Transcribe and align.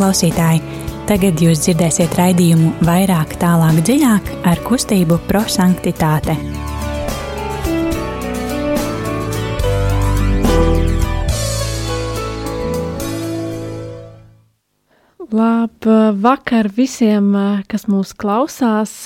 Klausītāji, 0.00 0.62
tagad 1.04 1.42
jūs 1.44 1.60
dzirdēsiet 1.60 2.14
raidījumu 2.16 2.70
vairāk, 2.88 3.34
tālāk, 3.36 3.82
dziļāk 3.84 4.30
ar 4.48 4.62
kustību 4.64 5.18
prosanktitāte. 5.28 6.38
Labvakar 15.28 16.72
visiem, 16.80 17.34
kas 17.68 17.84
mūs 17.92 18.16
klausās. 18.16 19.02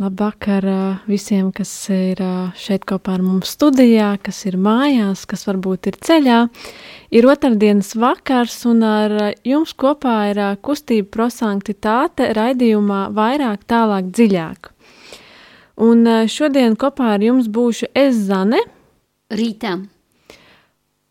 Labvakar 0.00 0.64
visiem, 1.04 1.50
kas 1.52 1.70
ir 1.92 2.20
šeit 2.56 2.86
kopā 2.88 3.18
ar 3.18 3.22
mums 3.24 3.50
studijā, 3.52 4.14
kas 4.24 4.38
ir 4.48 4.56
mājās, 4.56 5.26
kas 5.28 5.44
varbūt 5.44 5.90
ir 5.90 5.96
ceļā. 6.00 6.38
Ir 7.12 7.26
otrdienas 7.28 7.92
vakars, 8.00 8.56
un 8.70 8.80
ar 8.86 9.14
jums 9.44 9.74
kopā 9.76 10.14
ir 10.30 10.40
kustība 10.64 11.10
prosanktitāte 11.12 12.30
raidījumā 12.38 13.10
vairāk, 13.12 13.66
tālāk, 13.68 14.08
dziļāk. 14.16 14.70
Un 15.82 16.06
šodien 16.28 16.76
kopā 16.80 17.14
ar 17.16 17.26
jums 17.26 17.50
būšu 17.52 17.90
es 17.92 18.16
Zane. 18.28 18.62
Rītā. 19.32 19.74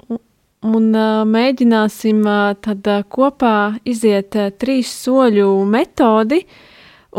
Un, 0.10 0.22
un 0.66 0.90
mēģināsim 1.30 2.26
tad 2.66 2.90
kopā 3.14 3.60
iziet 3.86 4.40
trīs 4.58 4.96
soļu 5.04 5.54
metodi, 5.70 6.42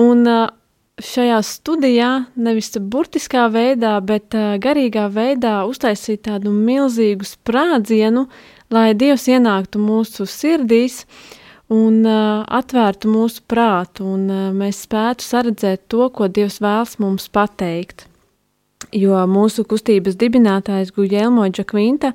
un 0.02 0.26
šajā 1.02 1.38
studijā 1.44 2.10
nevis 2.38 2.72
burtiskā 2.78 3.48
veidā, 3.52 3.96
bet 4.00 4.34
garīgā 4.62 5.08
veidā 5.12 5.62
uztaisīt 5.68 6.24
tādu 6.28 6.52
milzīgu 6.54 7.26
sprādzienu, 7.26 8.26
lai 8.72 8.92
Dievs 8.96 9.28
ienāktu 9.28 9.80
mūsu 9.82 10.26
sirdīs 10.28 11.02
un 11.72 12.02
uh, 12.04 12.42
atvērtu 12.48 13.10
mūsu 13.10 13.44
prātu, 13.48 14.06
un 14.14 14.28
uh, 14.30 14.46
mēs 14.56 14.84
spētu 14.86 15.24
saredzēt 15.24 15.86
to, 15.92 16.08
ko 16.14 16.28
Dievs 16.28 16.60
vēlas 16.62 16.98
mums 17.02 17.28
pateikt. 17.32 18.06
Jo 18.92 19.22
mūsu 19.30 19.64
kustības 19.68 20.18
dibinātājs 20.20 20.92
Guļelmo 20.96 21.46
Džakvinta, 21.48 22.12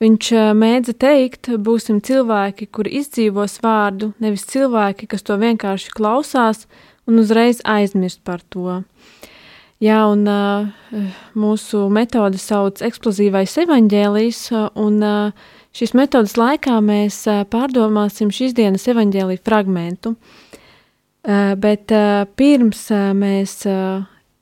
viņš 0.00 0.30
uh, 0.36 0.52
mēdza 0.56 0.94
teikt, 0.96 1.50
būsim 1.60 2.00
cilvēki, 2.04 2.70
kuri 2.72 2.94
izdzīvos 3.02 3.58
vārdu, 3.64 4.14
nevis 4.22 4.46
cilvēki, 4.48 5.10
kas 5.10 5.26
to 5.26 5.36
vienkārši 5.40 5.92
klausās 5.96 6.64
un 7.08 7.22
uzreiz 7.22 7.62
aizmirst 7.64 8.24
par 8.24 8.42
to. 8.48 8.82
Jā, 9.80 10.02
un 10.12 10.26
uh, 10.28 10.66
mūsu 11.32 11.86
metode 11.88 12.36
sauc 12.40 12.82
eksplozīvais 12.84 13.56
evaņģēlijs, 13.62 14.42
un 14.76 15.00
uh, 15.00 15.48
Šīs 15.70 15.92
metodas 15.94 16.34
laikā 16.34 16.80
mēs 16.82 17.22
pārdomāsim 17.52 18.32
šīs 18.34 18.56
dienas 18.58 18.88
evaņģēlīja 18.90 19.42
fragmentu, 19.46 20.16
bet 21.62 21.94
pirms 22.40 22.80
mēs 23.14 23.54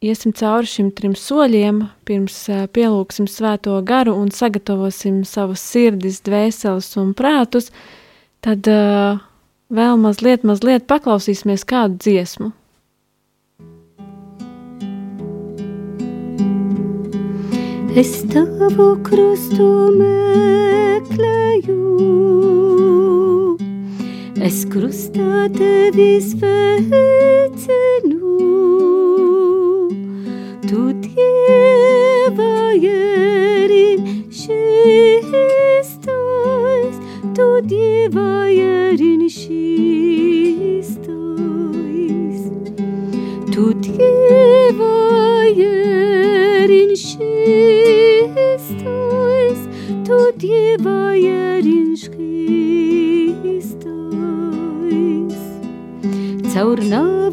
iesim 0.00 0.32
cauri 0.38 0.70
šim 0.72 0.88
trim 0.96 1.12
soļiem, 1.18 1.82
pirms 2.08 2.38
pielūgsim 2.72 3.28
svēto 3.28 3.76
garu 3.84 4.16
un 4.16 4.32
sagatavosim 4.32 5.20
savus 5.28 5.60
sirdis, 5.68 6.22
dvēseles 6.24 6.88
un 7.02 7.12
prātus, 7.18 7.68
tad 8.40 8.64
vēl 9.68 9.98
mazliet, 10.00 10.44
mazliet 10.48 10.86
paklausīsimies 10.88 11.64
kādu 11.68 11.98
dziesmu. 12.00 12.52
Es 17.98 18.22
tavu 18.30 18.92
krustu 19.02 19.66
meklēju, 19.98 21.78
es 24.38 24.60
krustā 24.70 25.48
tevi 25.56 26.20
sveicinu. 26.22 26.68
Tu 30.68 30.80
Dieva 31.02 32.54
ierin 32.78 34.00
šistais, 34.30 35.66
tu 37.34 37.48
Dieva 37.66 38.47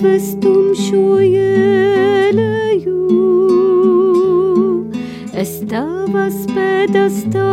nāves 0.05 0.35
tumšo 0.41 1.17
ielēju, 1.25 2.97
es 5.33 5.57
tavas 5.71 6.45
pēdas 6.53 7.23
taigašu 7.33 7.44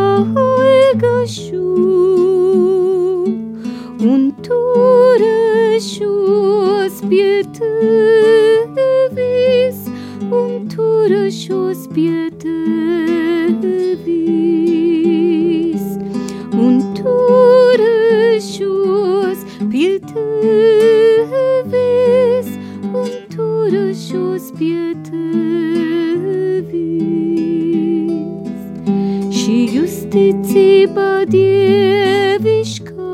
dieviškā, 31.43 33.11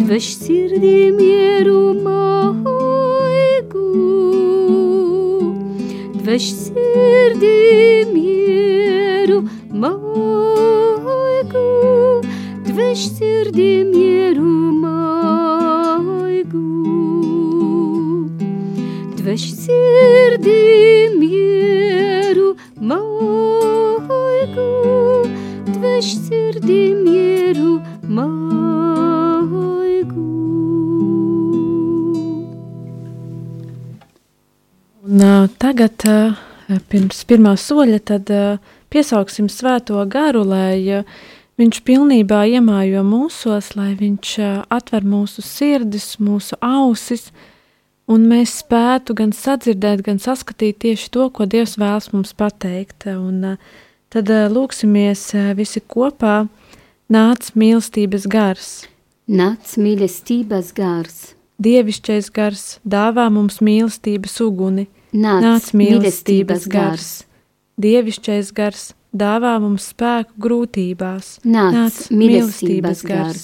dveš 0.00 0.26
sirdī 0.40 0.98
mieru 1.18 1.94
maigu, 2.06 3.86
dveš 6.18 6.50
sirdī 6.64 7.56
mieru. 8.10 8.31
Tagad, 35.72 36.04
pirms 36.92 37.22
pirmā 37.24 37.54
soļa, 37.56 38.00
tad 38.04 38.30
piesauksim 38.92 39.48
svēto 39.48 40.02
garu, 40.10 40.42
lai 40.44 41.04
viņš 41.60 41.80
pilnībā 41.86 42.42
iemājo 42.58 43.00
mūsos, 43.06 43.70
lai 43.78 43.94
viņš 43.96 44.34
atver 44.68 45.06
mūsu 45.08 45.40
sirdis, 45.40 46.18
mūsu 46.20 46.58
ausis, 46.60 47.30
un 48.04 48.28
mēs 48.28 48.58
spētu 48.60 49.16
gan 49.16 49.32
sadzirdēt, 49.32 50.04
gan 50.04 50.20
saskatīt 50.20 50.82
tieši 50.84 51.10
to, 51.14 51.30
ko 51.32 51.48
Dievs 51.48 51.78
vēlas 51.80 52.12
mums 52.12 52.36
pateikt. 52.36 53.08
Un 53.08 53.56
tad 54.12 54.28
lūksimies 54.28 55.30
visi 55.56 55.80
kopā, 55.80 56.48
nāc 57.08 57.54
mīlestības 57.56 58.28
gars. 58.28 58.72
Nāc 59.24 59.78
mīlestības 59.80 60.74
gars. 60.76 61.30
Dievišķais 61.62 62.28
gars 62.34 62.74
dāvā 62.84 63.30
mums 63.32 63.62
mīlestības 63.64 64.42
uguni 64.44 64.90
Nāc, 65.12 65.44
Nāc 65.44 65.70
mīlestības 65.76 66.66
gars, 66.72 67.08
dievišķais 67.82 68.52
gars, 68.56 68.84
dāvā 69.12 69.58
mums 69.60 69.90
spēku 69.92 70.32
grūtībās. 70.40 71.34
Nāc, 71.44 71.76
Nāc 71.76 71.98
mīlestības 72.16 73.02
gars, 73.04 73.42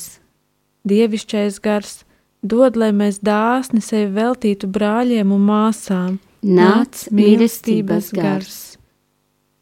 dievišķais 0.88 1.61
gars, 1.61 1.99
dod, 2.41 2.79
lai 2.81 2.91
mēs 2.97 3.20
dāsni 3.20 3.82
sevi 3.85 4.09
veltītu 4.17 4.70
brāļiem 4.73 5.35
un 5.35 5.44
māsām. 5.50 6.17
Nāc, 6.41 7.05
mīlestības 7.12 8.12
gars. 8.17 8.59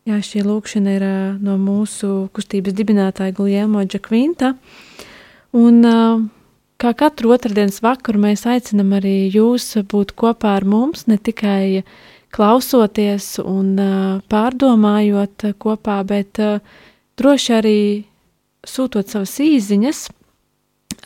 Jā, 0.06 0.20
šī 0.22 0.44
lūkšana 0.46 0.92
ir 0.94 1.02
uh, 1.02 1.38
no 1.42 1.56
mūsu 1.58 2.28
kustības 2.36 2.76
dibinātāja 2.78 3.34
Guljēmo 3.34 3.82
Džakvinta. 3.90 4.52
Un 5.56 5.80
uh, 5.82 6.20
Kā 6.76 6.92
katru 6.92 7.30
otrdienas 7.32 7.78
vakaru 7.80 8.20
mēs 8.20 8.44
aicinam 8.44 8.90
arī 8.98 9.30
jūs 9.32 9.78
būt 9.88 10.12
kopā 10.12 10.58
ar 10.58 10.66
mums, 10.68 11.06
ne 11.08 11.16
tikai 11.16 11.86
klausoties 12.36 13.38
un 13.40 13.70
uh, 13.80 14.18
pārdomājot 14.28 15.46
kopā, 15.62 16.02
bet 16.04 16.40
uh, 16.42 16.60
droši 17.16 17.54
arī 17.56 17.80
sūtot 18.66 19.08
savas 19.08 19.38
īsiņas 19.40 20.02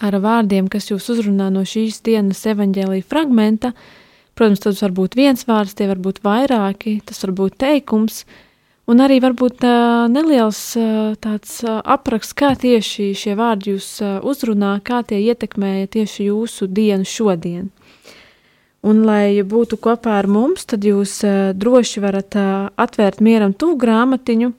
ar 0.02 0.16
vārdiem, 0.24 0.66
kas 0.72 0.90
jūs 0.90 1.06
uzrunā 1.14 1.50
no 1.54 1.62
šīs 1.62 2.00
dienas 2.02 2.42
evaņģēlīja 2.50 3.06
fragmenta. 3.06 3.70
Protams, 4.34 4.62
tas 4.64 4.82
var 4.82 4.94
būt 4.96 5.14
viens 5.18 5.46
vārds, 5.46 5.76
tie 5.76 5.86
var 5.90 6.00
būt 6.02 6.22
vairāki, 6.24 6.98
tas 7.06 7.22
var 7.22 7.34
būt 7.36 7.58
teikums, 7.60 8.24
un 8.90 9.02
arī 9.04 9.20
varbūt 9.22 9.64
neliels 10.10 10.60
tāds 11.22 11.60
apraksts, 11.66 12.34
kā 12.34 12.52
tieši 12.58 13.12
šie 13.14 13.36
vārdi 13.38 13.74
jūs 13.74 13.90
uzrunā, 14.26 14.78
kā 14.84 15.02
tie 15.06 15.20
ietekmēja 15.30 15.90
tieši 15.98 16.30
jūsu 16.30 16.66
dienu 16.66 17.06
šodien. 17.06 17.70
Un, 18.80 19.02
lai 19.04 19.42
būtu 19.44 19.76
kopā 19.76 20.16
ar 20.22 20.26
mums, 20.30 20.64
tad 20.64 20.86
jūs 20.88 21.18
droši 21.60 22.00
varat 22.00 22.36
atvērt 22.80 23.20
mieram 23.20 23.52
tuvu 23.52 23.76
grāmatiņu, 23.82 24.54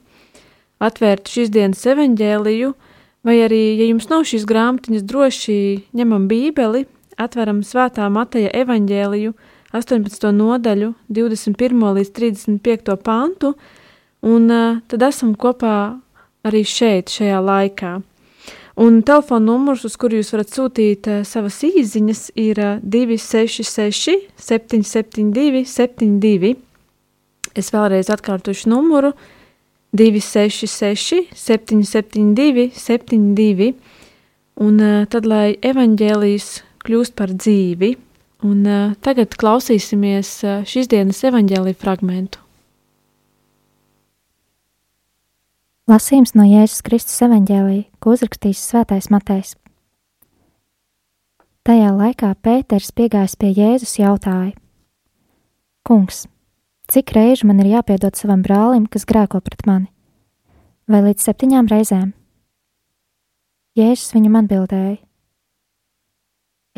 atvērt 0.82 1.30
šīs 1.30 1.50
dienas 1.50 1.82
evaņģēliju, 1.90 2.70
vai 3.26 3.36
arī, 3.42 3.62
ja 3.80 3.88
jums 3.90 4.06
nav 4.10 4.22
šīs 4.30 4.46
grāmatiņas, 4.46 5.06
droši 5.10 5.56
ņemam 5.98 6.28
bībeli, 6.30 6.86
atveram 7.18 7.64
svētā 7.66 8.06
Mateja 8.14 8.54
evaņģēliju, 8.62 9.34
18. 9.74 10.30
nodaļu, 10.36 10.92
21. 11.10 11.84
līdz 11.98 12.10
35. 12.14 12.96
pantu, 13.02 13.54
un 14.22 14.48
uh, 14.50 14.80
tad 14.88 15.02
esam 15.08 15.34
kopā 15.34 15.98
arī 16.46 16.62
šeit, 16.66 17.12
šajā 17.12 17.38
laikā. 17.42 17.92
Un 18.82 19.02
telefona 19.04 19.50
numurs, 19.50 19.84
uz 19.84 19.98
kuru 20.00 20.20
jūs 20.20 20.32
varat 20.32 20.52
sūtīt 20.54 21.08
uh, 21.10 21.20
savas 21.28 21.58
īsiņas, 21.66 22.22
ir 22.40 22.60
uh, 22.62 22.78
266, 22.80 24.30
772, 24.40 25.66
72. 25.68 26.54
Es 27.58 27.68
vēlreiz 27.74 28.08
atkārtošu 28.14 28.70
numuru 28.72 29.12
266, 29.92 31.26
772, 31.36 32.70
72. 32.78 33.74
Un 34.62 34.80
uh, 34.80 35.02
tad, 35.10 35.28
lai 35.28 35.58
evaņģēlijas 35.60 36.48
kļūst 36.86 37.16
par 37.18 37.34
dzīvi, 37.36 37.92
un 38.48 38.64
uh, 38.64 38.94
tagad 39.04 39.36
klausīsimies 39.40 40.32
uh, 40.46 40.62
šīs 40.68 40.90
dienas 40.92 41.22
evaņģēlīja 41.28 41.80
fragmentu. 41.80 42.41
Lasījums 45.90 46.30
no 46.38 46.44
Jēzus 46.46 46.84
Kristus 46.86 47.16
evanģēlīja, 47.26 47.88
ko 47.98 48.12
uzrakstījis 48.14 48.60
Svētais 48.70 49.08
Matejs. 49.10 49.56
Tajā 51.66 51.88
laikā 51.90 52.28
Pēters 52.38 52.92
piegājis 52.94 53.34
pie 53.34 53.50
Jēzus 53.50 53.96
jautāja: 53.98 54.52
Kungs, 55.82 56.28
cik 56.86 57.10
reižu 57.16 57.48
man 57.50 57.64
ir 57.64 57.72
jāpiedod 57.72 58.14
savam 58.14 58.44
brālim, 58.46 58.86
kas 58.86 59.02
grēko 59.10 59.40
pret 59.42 59.66
mani? 59.66 59.90
Vai 60.86 61.02
līdz 61.08 61.26
septiņām 61.26 61.72
reizēm? 61.74 62.14
Jēzus 63.74 64.14
viņam 64.14 64.38
atbildēja: 64.44 65.00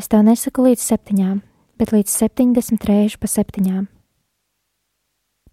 Es 0.00 0.08
tev 0.08 0.24
nesaku 0.24 0.64
līdz 0.64 0.80
septiņām, 0.80 1.44
bet 1.76 1.92
līdz 1.92 2.08
septiņdesmit 2.08 2.88
reižu 2.88 3.20
pa 3.20 3.28
septiņām. 3.28 3.84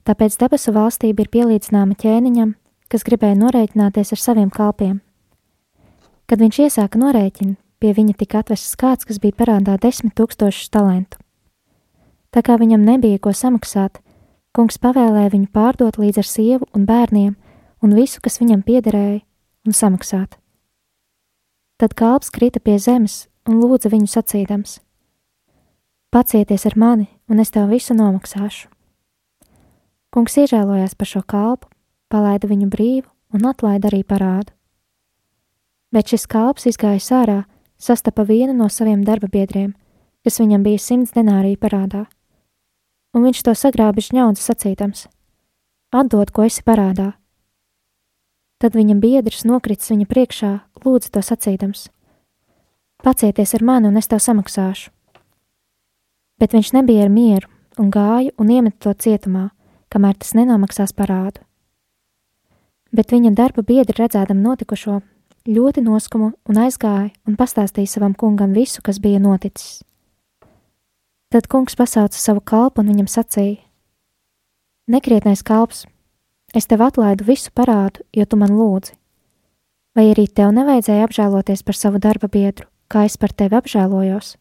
Tāpēc 0.07 0.39
debesu 0.39 0.71
valstība 0.71 1.27
ir 1.27 1.35
pielīdzināma 1.35 1.99
ķēniņam, 1.99 2.55
kas 2.91 3.05
gribēja 3.07 3.39
norēķināties 3.39 4.11
ar 4.11 4.19
saviem 4.19 4.51
kalpiem. 4.51 4.99
Kad 6.27 6.43
viņš 6.43 6.59
iesāka 6.65 6.99
norēķinu, 6.99 7.55
pie 7.79 7.93
viņa 7.95 8.17
tika 8.19 8.41
atvests 8.43 8.75
kāds, 8.79 9.07
kas 9.07 9.19
bija 9.23 9.37
parādā 9.39 9.77
desmit 9.81 10.13
tūkstošus 10.19 10.71
talantu. 10.71 11.19
Tā 12.31 12.43
kā 12.43 12.55
viņam 12.59 12.83
nebija 12.87 13.19
ko 13.19 13.33
samaksāt, 13.35 13.99
kungs 14.55 14.79
pavēlēja 14.83 15.33
viņu 15.33 15.49
pārdot 15.55 15.97
līdz 15.99 16.21
ar 16.21 16.27
sievu 16.27 16.67
un 16.75 16.85
bērniem 16.87 17.33
un 17.81 17.95
visu, 17.97 18.21
kas 18.23 18.39
viņam 18.43 18.63
piederēja, 18.67 19.23
un 19.67 19.75
samaksāt. 19.75 20.37
Tad 21.81 21.95
kalps 21.97 22.29
krita 22.29 22.61
pie 22.61 22.77
zemes 22.79 23.25
un 23.49 23.59
lūdza 23.63 23.89
viņu 23.91 24.07
sacīdams: 24.11 24.79
Pacieties 26.11 26.67
ar 26.69 26.77
mani, 26.77 27.07
un 27.27 27.39
es 27.39 27.51
tev 27.51 27.71
visu 27.71 27.95
nomaksāšu. 27.97 28.69
Kungs 30.11 30.35
iežēlojās 30.37 30.95
par 30.99 31.07
šo 31.07 31.23
kalpu 31.23 31.70
palaida 32.11 32.49
viņu 32.51 32.67
brīvu 32.71 33.07
un 33.35 33.47
atlaida 33.47 33.89
arī 33.89 34.03
parādu. 34.03 34.51
Bet 35.91 36.11
šis 36.11 36.27
kalps 36.31 36.67
izgājis 36.69 37.09
ārā, 37.15 37.41
sastapa 37.79 38.23
vienu 38.27 38.53
no 38.55 38.69
saviem 38.69 39.03
darba 39.07 39.27
biedriem, 39.31 39.73
kas 40.23 40.39
viņam 40.39 40.63
bija 40.63 40.79
simts 40.79 41.15
denāriju 41.15 41.59
parādā, 41.59 42.05
un 43.15 43.25
viņš 43.27 43.41
to 43.47 43.55
sagrābi 43.57 44.03
žņaudzes 44.05 44.47
sacītams: 44.51 45.07
Atdod, 45.91 46.31
ko 46.31 46.47
esi 46.47 46.63
parādā! 46.63 47.13
Tad 48.61 48.77
viņa 48.77 48.95
biedrs 49.01 49.43
nokritis 49.43 49.89
viņa 49.91 50.07
priekšā, 50.07 50.51
lūdza 50.85 51.11
to 51.11 51.25
sacītams: 51.25 51.89
Pacieties 53.03 53.55
ar 53.57 53.63
mani, 53.65 53.89
un 53.89 53.97
es 53.97 54.07
tev 54.07 54.21
samaksāšu! 54.23 54.91
Bet 56.39 56.55
viņš 56.55 56.73
nebija 56.77 57.05
ar 57.05 57.11
mieru 57.13 57.49
un 57.81 57.91
gāja 57.91 58.31
un 58.39 58.49
iemeta 58.49 58.87
to 58.87 58.93
cietumā, 58.93 59.49
kamēr 59.91 60.15
tas 60.21 60.35
nenomaksās 60.37 60.93
parādu 60.95 61.43
bet 62.95 63.11
viņa 63.11 63.33
darba 63.35 63.63
biedri 63.63 63.95
redzēdam 63.97 64.41
notikušo, 64.43 64.99
ļoti 65.47 65.83
noskumu 65.85 66.31
un 66.49 66.59
aizgāja 66.65 67.09
un 67.27 67.37
pastāstīja 67.39 67.89
savam 67.89 68.13
kungam 68.13 68.53
visu, 68.53 68.81
kas 68.83 68.99
bija 68.99 69.19
noticis. 69.19 69.81
Tad 71.31 71.47
kungs 71.47 71.77
pasauca 71.79 72.17
savu 72.19 72.43
kalpu 72.43 72.83
un 72.83 72.91
viņam 72.91 73.07
sacīja: 73.07 73.61
Nekrietnais 74.91 75.43
kalps, 75.47 75.85
es 76.53 76.67
tev 76.67 76.83
atlaidu 76.83 77.23
visu 77.23 77.51
parādu, 77.55 78.03
jo 78.11 78.25
tu 78.25 78.35
man 78.35 78.51
lūdzi. 78.51 78.97
Vai 79.95 80.09
arī 80.11 80.27
tev 80.27 80.51
nevajadzēja 80.55 81.07
apžēloties 81.07 81.63
par 81.67 81.75
savu 81.75 81.99
darba 81.99 82.27
biedru, 82.31 82.67
kā 82.91 83.05
es 83.07 83.17
par 83.17 83.31
tevi 83.31 83.55
apžēlojos? 83.59 84.35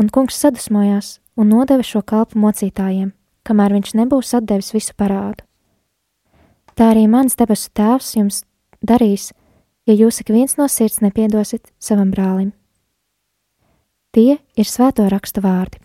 Un 0.00 0.08
kungs 0.12 0.36
sadusmojās 0.36 1.18
un 1.36 1.48
nodeva 1.52 1.84
šo 1.86 2.02
kalpu 2.02 2.40
mocītājiem, 2.40 3.12
kamēr 3.44 3.76
viņš 3.76 3.94
nebūs 4.00 4.34
atdevis 4.36 4.72
visu 4.74 4.96
parādu. 4.96 5.44
Tā 6.74 6.90
arī 6.90 7.04
mans 7.06 7.36
debesu 7.38 7.70
Tēvs 7.70 8.16
jums 8.16 8.40
darīs, 8.82 9.28
ja 9.86 9.94
jūs 9.94 10.18
ik 10.24 10.32
viens 10.34 10.56
no 10.58 10.66
sirds 10.66 10.98
nepiedosit 11.04 11.70
savam 11.78 12.10
brālim. 12.10 12.50
Tie 14.14 14.40
ir 14.58 14.66
svēto 14.66 15.06
rakstu 15.10 15.42
vārdi. 15.44 15.78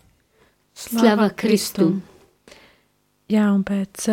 Slava 0.74 1.28
Kristum! 1.30 2.00
Jā, 3.30 3.46
un 3.54 3.62
pēc 3.66 4.08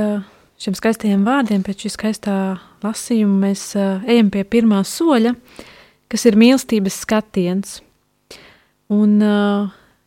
šiem 0.61 0.77
skaistajiem 0.77 1.25
vārdiem, 1.25 1.63
pēc 1.65 1.87
šī 1.87 1.91
skaistā 1.95 2.37
lasījuma, 2.85 3.47
mēs 3.47 3.71
ejam 3.77 4.29
pie 4.33 4.45
pirmā 4.45 4.83
soļa, 4.85 5.33
kas 6.13 6.27
ir 6.29 6.37
mīlestības 6.37 7.01
skatiens. 7.07 7.79
Un 8.93 9.17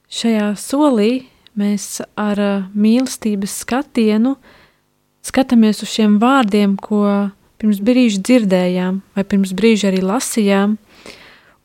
šajā 0.06 0.54
solī 0.58 1.10
mēs 1.58 1.98
ar 2.14 2.38
mīlestības 2.78 3.58
skatienu 3.64 4.36
uh, 4.36 4.56
skatāmies 5.26 5.82
uz 5.84 5.90
šiem 5.92 6.18
vārdiem, 6.22 6.76
ko 6.80 7.30
pirms 7.60 7.80
brīža 7.84 8.22
dzirdējām, 8.24 9.00
vai 9.16 9.24
pirms 9.28 9.52
brīža 9.56 9.90
arī 9.90 10.00
lasījām, 10.04 10.76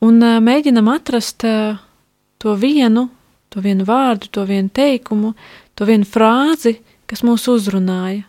un 0.04 0.26
mēģinam 0.44 0.90
atrast 0.92 1.46
to 1.46 2.56
vienu, 2.60 3.08
to 3.50 3.64
vienu 3.64 3.88
vārdu, 3.88 4.28
to 4.28 4.44
vienu 4.48 4.70
teikumu, 4.70 5.34
to 5.76 5.88
vienu 5.88 6.08
frāzi, 6.08 6.78
kas 7.08 7.24
mūs 7.24 7.48
uzrunāja, 7.52 8.26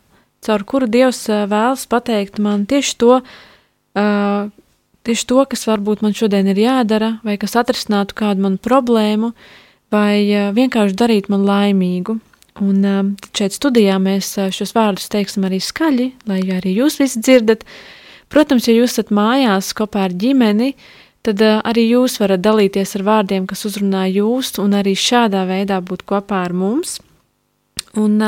caur 0.46 0.64
kuru 0.68 0.86
Dievs 0.86 1.24
vēlas 1.26 1.86
pateikt 1.90 2.38
man 2.42 2.66
tieši 2.70 2.94
to, 3.02 3.18
tieši 5.06 5.26
to, 5.26 5.42
kas 5.50 5.66
varbūt 5.66 6.04
man 6.06 6.14
šodien 6.14 6.46
ir 6.52 6.62
jādara, 6.62 7.16
vai 7.26 7.34
kas 7.40 7.58
atrisinātu 7.58 8.14
kādu 8.18 8.46
manu 8.46 8.62
problēmu, 8.62 9.32
vai 9.90 10.22
vienkārši 10.54 10.98
darīt 10.98 11.30
man 11.32 11.46
laimīgu. 11.46 12.18
Un 12.64 13.16
šeit 13.36 13.52
studijā 13.52 13.98
mēs 14.00 14.30
šos 14.56 14.72
vārdus 14.76 15.10
teiksim 15.12 15.44
arī 15.44 15.58
skaļi, 15.60 16.06
lai 16.28 16.40
arī 16.56 16.72
jūs 16.78 16.96
visi 17.02 17.20
dzirdat. 17.20 17.66
Protams, 18.32 18.68
ja 18.68 18.74
jūs 18.78 18.94
esat 18.96 19.12
mājās 19.14 19.74
kopā 19.76 20.06
ar 20.06 20.14
ģimeni, 20.16 20.72
tad 21.26 21.42
arī 21.44 21.84
jūs 21.90 22.16
varat 22.22 22.40
dalīties 22.40 22.96
ar 22.96 23.04
vārdiem, 23.06 23.44
kas 23.50 23.66
uzrunā 23.68 24.06
jūs, 24.08 24.54
un 24.62 24.74
arī 24.78 24.96
šādā 24.96 25.44
veidā 25.48 25.82
būt 25.84 26.06
kopā 26.08 26.46
ar 26.46 26.56
mums. 26.56 26.96
Un 28.00 28.18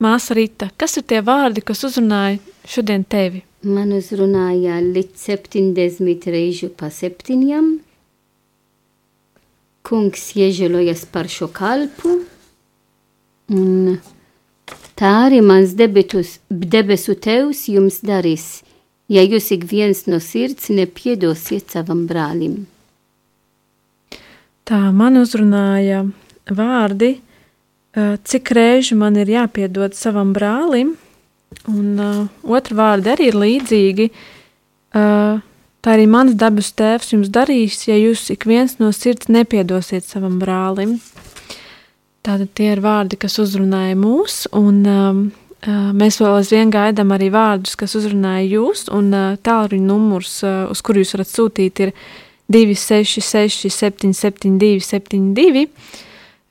māsa 0.00 0.38
Rita, 0.38 0.70
kas 0.78 1.00
ir 1.00 1.08
tie 1.10 1.20
vārdi, 1.26 1.66
kas 1.66 1.82
uzrunāja 1.90 2.38
šodien 2.70 3.04
tevi? 3.04 3.42
Man 3.66 3.90
uzrunāja 3.92 4.78
līdz 4.80 5.26
70 5.26 6.30
reižu 6.32 6.70
pa 6.72 6.88
septiņiem. 6.94 7.72
Kungs 9.84 10.30
iežēlojas 10.38 11.08
par 11.12 11.28
šo 11.28 11.50
kalpu 11.52 12.20
Un 13.50 13.98
tā 14.98 15.12
arī 15.26 15.40
mans 15.42 15.74
debetus, 15.74 16.38
debesu 16.48 17.16
tevs 17.18 17.64
jums 17.72 17.98
darīs, 18.06 18.62
ja 19.10 19.24
jūs 19.26 19.50
ik 19.56 19.66
viens 19.70 20.04
no 20.06 20.20
sirds 20.22 20.70
nepiedosiet 20.70 21.72
savam 21.74 22.06
brālim. 22.06 22.66
Tā 24.70 24.78
man 24.94 25.18
uzrunāja 25.18 26.04
vārdi, 26.46 27.16
cik 28.22 28.52
reizi 28.54 28.94
man 28.94 29.16
ir 29.18 29.32
jāpiedod 29.32 29.96
savam 29.98 30.30
brālim, 30.34 30.94
un 31.66 31.98
uh, 31.98 32.26
otra 32.46 32.76
vārdi 32.78 33.10
arī 33.10 33.30
ir 33.32 33.38
līdzīgi. 33.42 34.06
Uh, 34.94 35.40
tā 35.82 35.96
arī 35.96 36.06
mans 36.10 36.36
dabas 36.38 36.70
tēvs 36.78 37.14
jums 37.16 37.32
darīs, 37.34 37.82
ja 37.88 37.98
jūs 37.98 38.28
ik 38.30 38.46
viens 38.46 38.78
no 38.78 38.92
sirds 38.94 39.26
nepiedosiet 39.26 40.06
savam 40.06 40.38
brālim. 40.38 41.00
Tātad 42.20 42.50
tie 42.52 42.74
ir 42.74 42.82
vārdi, 42.84 43.16
kas 43.16 43.38
uzrunāja 43.40 43.96
mūs, 43.96 44.42
un 44.52 44.82
um, 44.84 45.20
uh, 45.64 45.88
mēs 45.96 46.18
vēl 46.20 46.34
aizvien 46.42 46.72
gaidām 46.72 47.14
arī 47.16 47.30
vārdus, 47.32 47.78
kas 47.80 47.96
uzrunāja 47.96 48.44
jūs, 48.58 48.90
un 48.92 49.08
uh, 49.16 49.38
tālruņa 49.40 49.86
numurs, 49.88 50.34
uh, 50.44 50.66
uz 50.68 50.82
kuru 50.84 51.00
jūs 51.00 51.14
varat 51.16 51.32
sūtīt, 51.32 51.80
ir 51.86 51.94
266 52.52 53.72
772 53.72 54.84
72. 54.84 55.64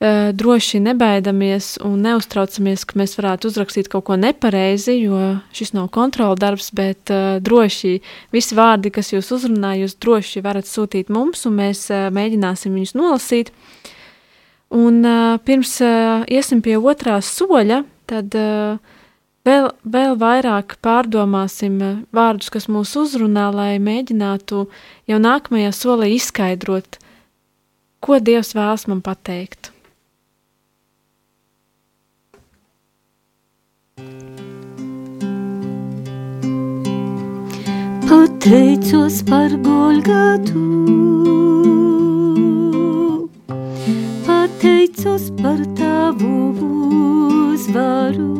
Uh, 0.00 0.32
droši 0.32 0.80
nebaidamies 0.80 1.74
un 1.86 2.02
neuztraucamies, 2.02 2.86
ka 2.88 2.98
mēs 2.98 3.14
varētu 3.20 3.52
uzrakstīt 3.52 3.92
kaut 3.92 4.08
ko 4.08 4.18
nepareizi, 4.18 4.96
jo 5.04 5.36
šis 5.54 5.74
nav 5.76 5.90
kontrola 5.94 6.34
darbs, 6.40 6.72
bet 6.74 7.14
uh, 7.14 7.36
droši 7.38 7.98
visi 8.34 8.58
vārdi, 8.58 8.90
kas 8.90 9.12
jūs 9.12 9.30
uzrunā, 9.38 9.76
jūs 9.84 9.98
droši 10.02 10.42
varat 10.42 10.66
sūtīt 10.66 11.14
mums, 11.14 11.46
un 11.46 11.60
mēs 11.62 11.86
uh, 11.92 12.08
mēģināsim 12.16 12.74
viņus 12.74 12.96
nolasīt. 12.98 13.54
Un 14.70 15.02
pirms 15.42 15.72
iesim 16.30 16.60
pie 16.62 16.76
otrā 16.78 17.16
soļa, 17.24 17.80
tad 18.06 18.36
vēl, 19.46 19.66
vēl 19.82 20.14
vairāk 20.20 20.76
pārdomāsim 20.84 21.80
vārdus, 22.14 22.52
kas 22.54 22.68
mūs 22.70 22.94
uzrunā, 23.00 23.48
lai 23.54 23.72
mēģinātu 23.82 24.64
jau 25.10 25.18
nākamajā 25.18 25.74
solī 25.74 26.14
izskaidrot, 26.20 27.00
ko 27.98 28.22
Dievs 28.22 28.54
vēlas 28.54 28.86
man 28.86 29.02
pateikt. 29.02 29.72
Pateicos 38.10 39.20
par 39.28 39.52
Golgatu, 39.62 40.62
pateicos 45.00 45.30
par 45.42 45.58
tavu 45.74 46.52
uzvaru, 47.52 48.36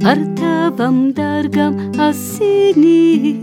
par 0.00 0.18
tavam 0.38 1.12
dargam 1.12 1.74
asinīm, 1.98 3.34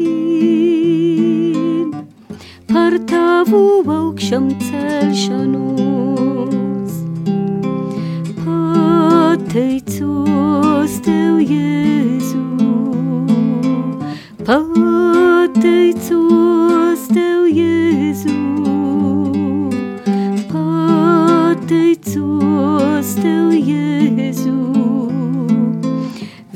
par 2.72 2.94
tavu 3.08 3.84
augšam 3.84 4.50
celšanos. 4.70 5.72
Pateicos 8.46 9.74
tev, 11.04 11.40
Jēzu, 11.52 12.46
pateicos 14.46 15.21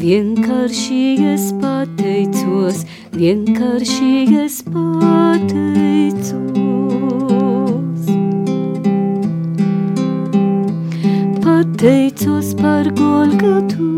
Vienkārši 0.05 1.17
es 1.31 1.47
pateicos, 1.57 2.83
vienkārši 3.17 4.09
es 4.37 4.59
pateicos. 4.67 5.31
Pateicos 11.41 12.53
par 12.61 12.91
Golgatu, 13.01 13.89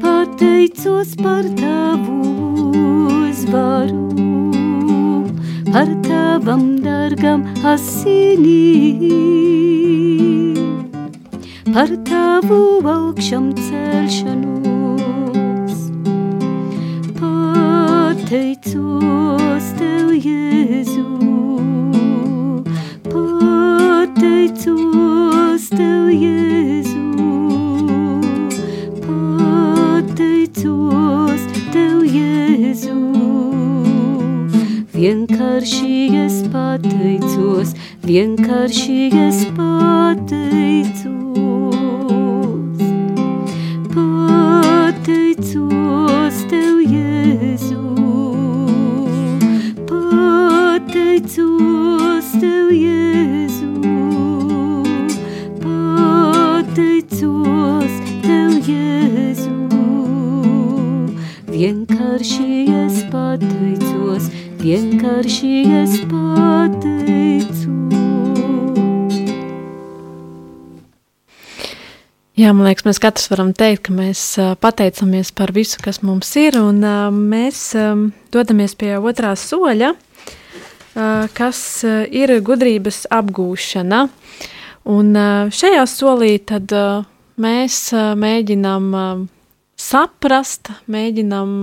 pateicos 0.00 1.12
par 1.20 1.44
tavu 1.60 2.16
uzvaru, 3.26 4.08
par 5.68 5.92
tavam 6.08 6.64
dargam 6.88 7.44
asinīm, 7.76 9.81
par 11.72 11.88
tavu 12.04 12.84
augšam 12.84 13.52
celšanos. 13.56 14.52
Pateicos 17.16 18.76
tev, 19.78 20.12
Jēzu, 20.26 21.08
pateicos 23.08 24.44
tev, 25.72 26.12
Jēzu, 26.12 27.08
pateicos 29.80 30.62
tev, 31.72 31.96
Jēzu. 32.04 33.00
Vienkārši 34.92 35.96
es 36.26 36.36
pateicos, 36.52 37.68
vienkārši 38.04 39.00
es 39.24 39.46
pateicos. 39.56 40.11
Liekas, 72.72 72.86
mēs 72.88 73.00
katrs 73.02 73.28
varam 73.28 73.50
teikt, 73.52 73.82
ka 73.88 73.92
mēs 73.92 74.20
pateicamies 74.62 75.32
par 75.36 75.52
visu, 75.52 75.76
kas 75.84 76.00
mums 76.00 76.30
ir, 76.40 76.56
un 76.56 76.80
mēs 77.28 77.74
dodamies 78.32 78.74
pie 78.80 78.94
otrā 78.96 79.34
soļa, 79.36 79.92
kas 81.36 81.60
ir 82.08 82.32
gudrības 82.40 83.04
apgūšana. 83.12 84.06
Un 84.88 85.12
šajā 85.52 85.84
solī 85.90 86.38
tad 86.48 86.72
mēs 87.36 87.76
mēģinām 87.92 88.88
saprast, 89.76 90.72
mēģinām 90.88 91.60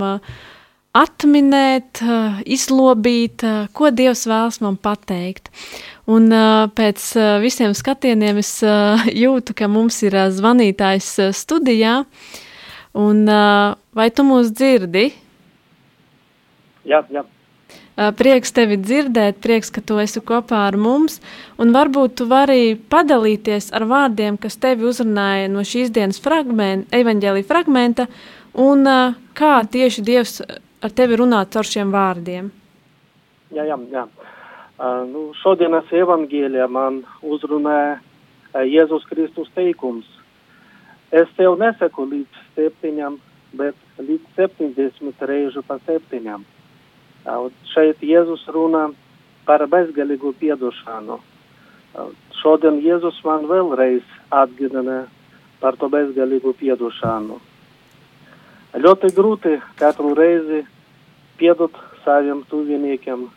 atminēt, 1.00 2.04
izlobīt, 2.46 3.42
ko 3.74 3.90
Dievs 3.90 4.28
vēlas 4.30 4.62
man 4.62 4.78
pateikt. 4.78 5.50
Un 6.10 6.32
pēc 6.74 7.02
visiem 7.42 7.74
skatieniem 7.76 8.40
es 8.42 8.52
jūtu, 9.22 9.54
ka 9.54 9.68
mums 9.70 10.00
ir 10.02 10.16
zvanītājs 10.34 11.10
studijā. 11.38 12.00
Un, 12.98 13.26
vai 13.94 14.08
tu 14.10 14.24
mūs 14.26 14.50
dzirdi? 14.50 15.10
Jā, 16.88 17.04
jā. 17.12 17.22
Prieks 18.16 18.54
tevi 18.56 18.78
dzirdēt, 18.80 19.42
prieks, 19.44 19.68
ka 19.70 19.82
tu 19.84 19.98
esi 20.00 20.22
kopā 20.24 20.62
ar 20.70 20.78
mums. 20.80 21.18
Un 21.60 21.74
varbūt 21.74 22.16
tu 22.20 22.26
vari 22.30 22.72
padalīties 22.90 23.68
ar 23.76 23.84
vārdiem, 23.90 24.38
kas 24.40 24.56
tevi 24.62 24.88
uzrunāja 24.88 25.50
no 25.52 25.62
šīs 25.66 25.92
dienas 25.92 26.22
fragmenta, 26.22 26.88
evaņģēlī 26.96 27.44
fragmenta, 27.44 28.08
un 28.56 28.88
kā 29.36 29.52
tieši 29.68 30.06
Dievs 30.06 30.40
ar 30.80 30.96
tevi 30.96 31.20
runā 31.20 31.44
caur 31.52 31.68
šiem 31.68 31.92
vārdiem. 31.92 32.48
jā, 33.52 33.68
jā, 33.68 33.76
jā. 33.92 34.06
Uh, 34.80 35.02
nu, 35.04 35.26
šodienas 35.36 35.90
evangēlijā 35.92 36.64
man 36.72 37.02
uzrunāja 37.20 37.98
uh, 37.98 38.62
Jēzus 38.64 39.02
Kristus 39.10 39.50
teikums. 39.52 40.06
Es 41.12 41.28
tev 41.36 41.58
nesaku 41.60 42.06
līdz 42.08 42.38
septiņam, 42.54 43.18
bet 43.60 43.76
līdz 44.00 44.38
septiņdesmit 44.38 45.20
reižu 45.28 45.60
pa 45.68 45.76
septiņam. 45.84 46.46
Uh, 47.26 47.50
šeit 47.74 48.00
Jēzus 48.00 48.46
runā 48.48 48.86
par 49.44 49.66
bezgalīgu 49.68 50.32
piedošanu. 50.40 51.18
Uh, 51.20 52.14
šodien 52.40 52.78
Jēzus 52.80 53.18
man 53.26 53.44
vēlreiz 53.50 54.06
atgādina 54.32 55.02
par 55.60 55.76
to 55.76 55.90
bezgalīgu 55.92 56.54
piedošanu. 56.56 57.36
Ļoti 58.80 59.12
grūti 59.12 59.58
katru 59.76 60.14
reizi 60.16 60.62
piedot 61.36 61.76
saviem 62.06 62.40
tuviniekiem, 62.48 63.28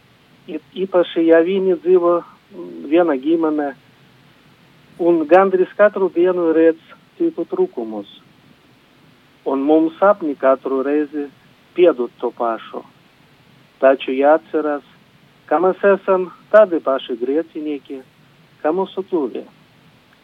īpaši, 0.50 1.26
ja 1.28 1.42
viņi 1.44 1.78
dzīvo 1.84 2.14
viena 2.90 3.16
ģimene 3.18 3.74
un 5.00 5.24
gandrīz 5.28 5.72
katru 5.78 6.10
dienu 6.14 6.52
redz 6.54 6.82
citu 7.18 7.46
trūkumus. 7.50 8.10
Un 9.46 9.64
mums 9.68 9.98
sapni 10.00 10.36
katru 10.40 10.82
reizi 10.84 11.28
piedot 11.76 12.12
to 12.20 12.32
pašu. 12.32 12.84
Taču 13.80 14.14
jāatcerās, 14.16 14.84
ka 15.48 15.60
mēs 15.60 15.82
esam 15.84 16.30
tādi 16.52 16.80
paši 16.80 17.18
grēcinieki, 17.20 18.00
kā 18.62 18.72
mūsu 18.72 19.04
tuvie, 19.10 19.44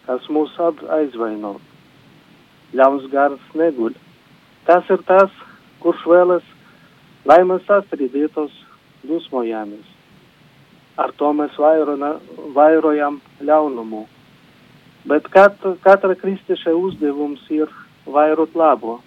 kas 0.05 0.29
mūs 0.31 0.55
aizvaino. 0.59 1.57
Ļauns 2.73 3.09
gars 3.11 3.43
neguļ. 3.57 3.97
Tas 4.69 4.87
ir 4.93 5.03
tas, 5.07 5.33
kurš 5.81 6.05
vēlas 6.07 6.45
lai 7.27 7.43
mēs 7.47 7.65
sastrīdītos, 7.67 8.53
dusmojamies. 9.07 9.98
Ar 10.99 11.13
to 11.15 11.31
mēs 11.33 11.55
vairona, 11.59 12.17
vairojam 12.55 13.21
ļaunumu. 13.45 14.05
Bet 15.07 15.29
kat, 15.31 15.55
katra 15.85 16.15
kristieša 16.19 16.73
uzdevums 16.75 17.45
ir 17.55 17.71
vairot 18.05 18.55
labo, 18.55 18.99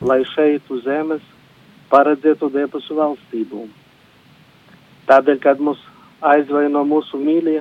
lai 0.00 0.22
šeit 0.32 0.70
uz 0.72 0.84
zemes 0.86 1.24
paredzētu 1.92 2.48
debesu 2.54 2.96
valstību. 2.96 3.66
Tādēļ, 5.10 5.40
kad 5.44 5.60
mūs 5.60 5.82
aizvaino 6.24 6.84
mūsu 6.88 7.20
mīļie, 7.20 7.60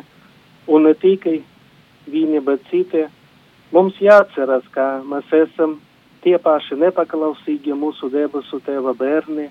un 0.71 0.87
ne 0.87 0.93
tikai 0.95 1.41
viņi, 2.07 2.39
bet 2.47 2.63
citi, 2.71 3.03
mums 3.75 3.99
jāatceras, 3.99 4.63
ka 4.71 5.03
mēs 5.03 5.35
esam 5.43 5.75
tie 6.23 6.37
paši 6.39 6.79
nepaklausīgi 6.79 7.75
mūsu 7.75 8.09
debesu 8.13 8.61
tēva 8.63 8.95
bērni, 8.95 9.49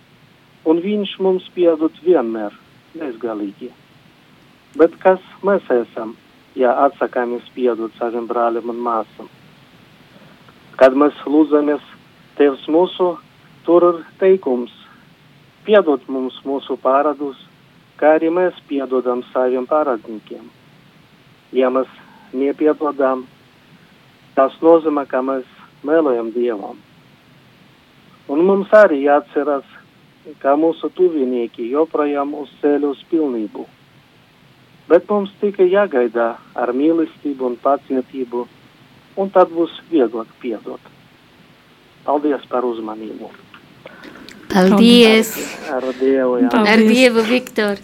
un 0.64 0.80
viņš 0.80 1.18
mums 1.20 1.52
piedod 1.54 2.00
vienmēr 2.06 2.56
bezgalīgi. 2.96 3.72
Bet 4.78 4.94
kas 5.02 5.20
mēs 5.44 5.66
esam, 5.68 6.14
ja 6.56 6.72
atsakāmies 6.86 7.44
piedot 7.52 7.92
saviem 7.98 8.24
brāļiem 8.28 8.70
un 8.72 8.78
māsām? 8.80 9.28
Kad 10.80 10.96
mēs 10.96 11.18
lūdzamies 11.28 11.82
Tevs 12.38 12.62
mūsu, 12.72 13.10
tur 13.66 13.84
ir 13.90 13.98
teikums, 14.22 14.72
piedod 15.66 16.06
mums 16.08 16.38
mūsu 16.48 16.78
pārādus, 16.80 17.36
kā 18.00 18.14
arī 18.16 18.30
mēs 18.32 18.56
piedodam 18.70 19.20
saviem 19.34 19.68
parādniekiem. 19.68 20.48
Ja 21.52 21.68
mēs 21.68 21.92
nepiedodam, 22.32 23.26
tas 24.34 24.56
nozīmē, 24.64 25.04
ka 25.12 25.20
mēs 25.20 25.44
melojam 25.84 26.32
Dievam. 26.32 26.80
Un 28.32 28.42
mums 28.48 28.72
arī 28.72 29.02
jāatceras, 29.04 29.68
ka 30.40 30.56
mūsu 30.56 30.88
tuvinieki 30.96 31.68
joprojām 31.74 32.32
uz 32.40 32.48
ceļu 32.62 32.96
uz 32.96 33.04
pilnību. 33.12 33.68
Bet 34.90 35.06
mums 35.10 35.30
tikai 35.40 35.68
jāgaidā 35.70 36.32
ar 36.58 36.72
mīlestību 36.76 37.46
un 37.46 37.56
pacietību, 37.62 38.46
un 39.16 39.30
tad 39.32 39.52
būs 39.54 39.78
vieglāk 39.92 40.30
piedot. 40.42 40.92
Paldies 42.02 42.44
par 42.50 42.66
uzmanību! 42.66 43.30
Paldies! 44.52 45.36
Ar 45.70 45.86
Dievu, 45.96 46.40
jā. 46.42 46.48
Paldies. 46.52 46.72
Ar 46.72 46.82
Dievu, 46.88 47.26
Viktor! 47.28 47.82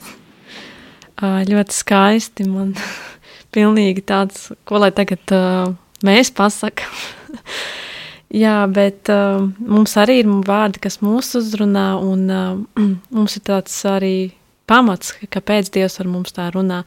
Ā, 1.19 1.29
ļoti 1.49 1.75
skaisti. 1.75 2.47
Man 2.51 2.75
pilnīgi 3.55 4.05
tāds, 4.07 4.51
ko 4.69 4.83
lai 4.83 4.91
tagad 4.95 5.35
uh, 5.35 5.71
mēs 6.07 6.33
pasakām. 6.35 6.99
Jā, 8.43 8.67
bet 8.69 9.09
uh, 9.09 9.47
mums 9.57 9.95
arī 9.97 10.19
ir 10.21 10.29
vārdi, 10.45 10.83
kas 10.85 10.99
mūs 11.01 11.33
uzrunā, 11.39 11.95
un 12.05 12.27
uh, 12.29 12.83
mums 13.17 13.39
ir 13.39 13.45
tāds 13.47 13.79
arī 13.89 14.35
pamats, 14.69 15.15
kāpēc 15.33 15.73
Dievs 15.75 15.99
ar 16.03 16.11
mums 16.11 16.35
tā 16.37 16.51
runā. 16.55 16.85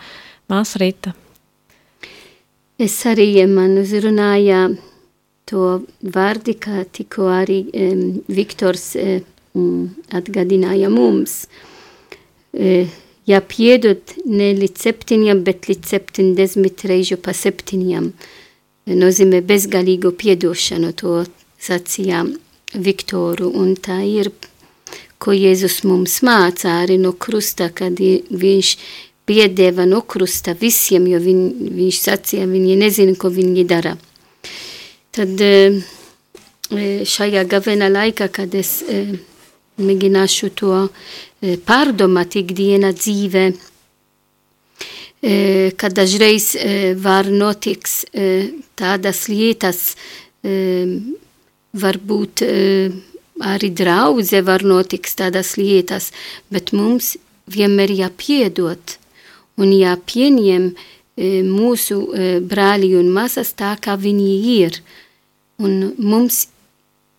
Māsa 0.52 0.82
Rita. 0.82 1.14
Es 2.82 2.96
arī 3.06 3.28
ja 3.38 3.46
man 3.48 3.78
uzrunāja 3.82 4.66
to 5.50 5.84
vārdi, 6.02 6.56
kā 6.58 6.86
tikko 6.90 7.30
arī 7.30 7.62
um, 7.68 8.04
Viktors 8.32 8.94
um, 8.98 9.92
atgādināja 10.18 10.90
mums. 10.92 11.46
Uh, 12.52 12.90
ja 13.30 13.42
piedod 13.46 14.16
ne 14.26 14.52
līdz 14.58 14.88
septiņiem, 14.88 15.44
bet 15.46 15.70
līdz 15.70 15.96
septiņdesmit 15.96 16.86
reižu 16.90 17.20
pa 17.22 17.36
septiņiem. 17.38 18.12
Nozīmē 18.92 19.44
bezgalīgu 19.46 20.14
piedošanu, 20.18 20.92
to 20.98 21.22
sacīja 21.62 22.26
Viktoru, 22.74 23.52
un 23.62 23.76
tā 23.78 24.00
ir, 24.08 24.32
ko 25.22 25.34
Jēzus 25.38 25.84
mums 25.86 26.20
māca 26.26 26.80
arī 26.82 26.98
no 27.00 27.14
krusta, 27.14 27.70
kad 27.70 28.00
i- 28.02 28.24
viņš 28.32 28.72
piedeva 29.30 29.86
no 29.88 30.02
krusta 30.02 30.56
visiem, 30.58 31.06
jo 31.08 31.20
viņ, 31.22 31.42
viņš 31.78 31.98
sacīja, 32.08 32.48
viņi 32.50 32.78
nezina, 32.82 33.16
ko 33.22 33.30
viņi 33.30 33.66
dara. 33.70 33.94
Tad 35.14 35.42
eh, 35.46 35.78
eh, 36.72 37.04
šajā 37.06 37.44
gavena 37.48 37.90
laikā, 37.94 38.32
kad 38.34 38.56
es 38.56 38.82
eh, 38.90 39.12
mēģināšu 39.78 40.50
to 40.56 40.72
eh, 40.88 41.58
pārdomāt 41.68 42.36
ikdiena 42.42 42.92
dzīve, 42.98 43.46
eh, 45.22 45.72
kad 45.78 45.94
dažreiz 45.94 46.56
eh, 46.56 46.94
var 46.98 47.30
notiks 47.30 48.06
eh, 48.14 48.50
tādas 48.80 49.28
lietas, 49.30 49.96
eh, 50.44 50.98
varbūt 51.78 52.42
eh, 52.48 52.92
arī 53.42 53.72
draudze 53.74 54.42
var 54.46 54.64
notiks 54.64 55.18
tādas 55.20 55.56
lietas, 55.60 56.12
bet 56.50 56.72
mums 56.74 57.16
vienmēr 57.52 57.94
jāpiedot 57.98 58.98
un 59.62 59.74
jāpieņem 59.76 60.72
eh, 60.72 61.42
mūsu 61.46 62.00
eh, 62.14 62.40
brāļi 62.40 62.96
un 63.00 63.12
māsas 63.14 63.54
tā, 63.58 63.76
kā 63.82 63.98
viņi 64.00 64.32
ir. 64.58 64.82
Un 65.62 65.94
mums 65.98 66.48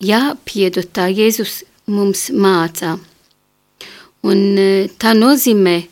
jāpiedod 0.02 0.88
tā 0.94 1.08
Jēzus 1.12 1.62
mums 1.86 2.28
mācā. 2.30 2.96
Un 4.26 4.40
eh, 4.58 4.90
tā 4.98 5.14
nozīmē, 5.18 5.82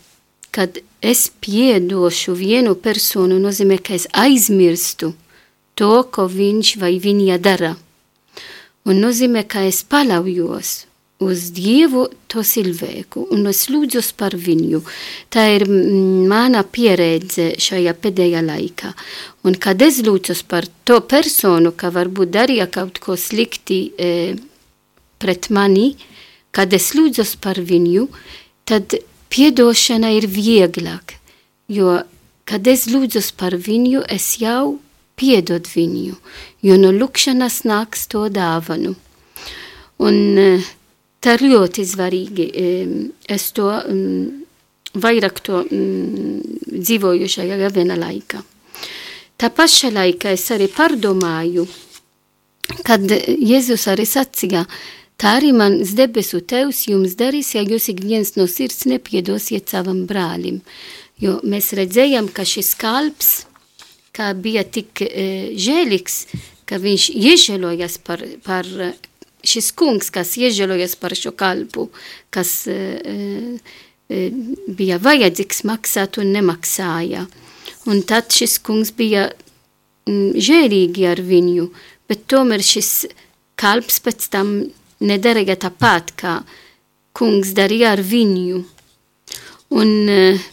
kad 0.50 0.80
es 1.00 1.28
piedošu 1.40 2.34
vienu 2.36 2.74
personu, 2.76 3.38
nozīmē, 3.40 3.78
ka 3.82 3.94
es 3.96 4.06
aizmirstu 4.12 5.14
to, 5.74 5.92
ko 6.12 6.26
viņš 6.28 6.76
vai 6.80 6.98
viņa 7.00 7.38
dara. 7.40 7.76
Un 8.90 9.02
nozīmē, 9.04 9.44
ka 9.46 9.62
es 9.68 9.84
paļaujos 9.86 10.70
uz 11.20 11.50
Dievu 11.52 12.06
to 12.32 12.42
cilvēku 12.46 13.26
un 13.34 13.44
es 13.50 13.66
lūdzu 13.70 14.00
par 14.18 14.34
viņu. 14.40 14.80
Tā 15.32 15.44
ir 15.56 15.66
mm, 15.68 16.24
mana 16.30 16.64
pieredze 16.64 17.52
šajā 17.60 17.94
pēdējā 18.00 18.40
laikā. 18.46 18.94
Un 19.44 19.58
kad 19.60 19.82
es 19.84 20.00
lūdzu 20.06 20.38
par 20.48 20.68
to 20.88 21.00
personu, 21.04 21.74
ka 21.76 21.92
varbūt 21.92 22.32
darīja 22.32 22.70
kaut 22.72 23.02
ko 23.04 23.18
slikti 23.20 23.82
e, 23.92 24.10
pret 25.20 25.50
mani, 25.52 25.92
kad 26.56 26.72
es 26.72 26.90
lūdzu 26.96 27.36
par 27.44 27.60
viņu, 27.60 28.08
tad 28.64 28.96
piedošana 29.30 30.14
ir 30.16 30.26
vieglāk. 30.26 31.18
Jo, 31.70 32.00
kad 32.48 32.66
es 32.66 32.88
lūdzu 32.90 33.22
par 33.38 33.54
viņu, 33.60 34.06
es 34.08 34.38
jau 34.40 34.80
piedod 35.20 35.68
viņu, 35.68 36.16
jo 36.64 36.76
no 36.80 36.92
lūkšanas 36.96 37.62
nāks 37.68 38.08
to 38.10 38.26
dāvanu. 38.32 38.96
Un 40.00 40.20
eh, 40.40 40.70
tā 41.20 41.36
ir 41.36 41.50
ļoti 41.54 41.84
svarīgi. 41.86 42.52
em, 42.56 42.94
Es 43.28 43.52
to 43.52 43.68
vairāk 44.94 45.38
to 45.46 45.62
dzīvoju 45.70 47.28
šajā 47.30 47.58
gavena 47.60 47.94
laikā. 47.94 48.40
Tā 49.38 49.50
paša 49.54 49.92
laikā 49.94 50.34
es 50.34 50.48
arī 50.52 50.66
pārdomāju, 50.68 51.66
kad 52.84 53.04
Jēzus 53.08 53.86
arī 53.88 54.04
sacīja, 54.08 54.66
tā 55.20 55.36
arī 55.38 55.52
mans 55.56 55.94
debesu 55.96 56.42
tevs 56.42 56.86
jums 56.88 57.14
darīs, 57.16 57.54
ja 57.54 57.62
jūs 57.62 57.88
ik 57.92 58.02
viens 58.04 58.34
no 58.36 58.48
sirds 58.50 58.84
nepiedosiet 58.90 59.70
savam 59.70 60.04
brālim. 60.10 60.60
Jo 61.20 61.38
mēs 61.44 61.72
redzējām, 61.76 62.30
ka 62.32 62.44
šis 62.48 62.74
kalps, 62.80 63.30
kā 64.20 64.32
bija 64.36 64.64
tik 64.68 65.00
e, 65.06 65.56
žēlīgs, 65.56 66.24
ka 66.68 66.78
viņš 66.80 67.10
iežēlojas 67.16 67.98
par, 68.04 68.22
par 68.44 68.68
e, 68.68 68.92
šis 69.46 69.72
kungs, 69.72 70.10
kas 70.12 70.36
iežēlojas 70.36 70.98
par 71.00 71.16
šo 71.16 71.32
kalpu, 71.32 71.88
kas 72.34 72.66
e, 72.68 73.56
bija 74.10 74.98
vajadzīgs 75.00 75.62
maksāt 75.70 76.18
un 76.20 76.34
nemaksāja. 76.34 77.24
Un 77.88 78.02
tad 78.04 78.34
šis 78.34 78.58
kungs 78.66 78.90
bija 78.92 79.30
mm, 79.30 80.34
žēlīgi 80.36 81.06
ar 81.08 81.22
viņu, 81.24 81.70
bet 82.10 82.26
tomēr 82.28 82.64
šis 82.66 83.06
kalps 83.60 84.00
pēc 84.04 84.26
tam 84.34 84.52
nedarīja 85.00 85.56
tāpat, 85.64 86.12
kā 86.18 86.34
kungs 87.16 87.54
darīja 87.56 87.94
ar 87.94 88.02
viņu. 88.04 88.64
Un 89.80 89.94
uh, 90.10 90.48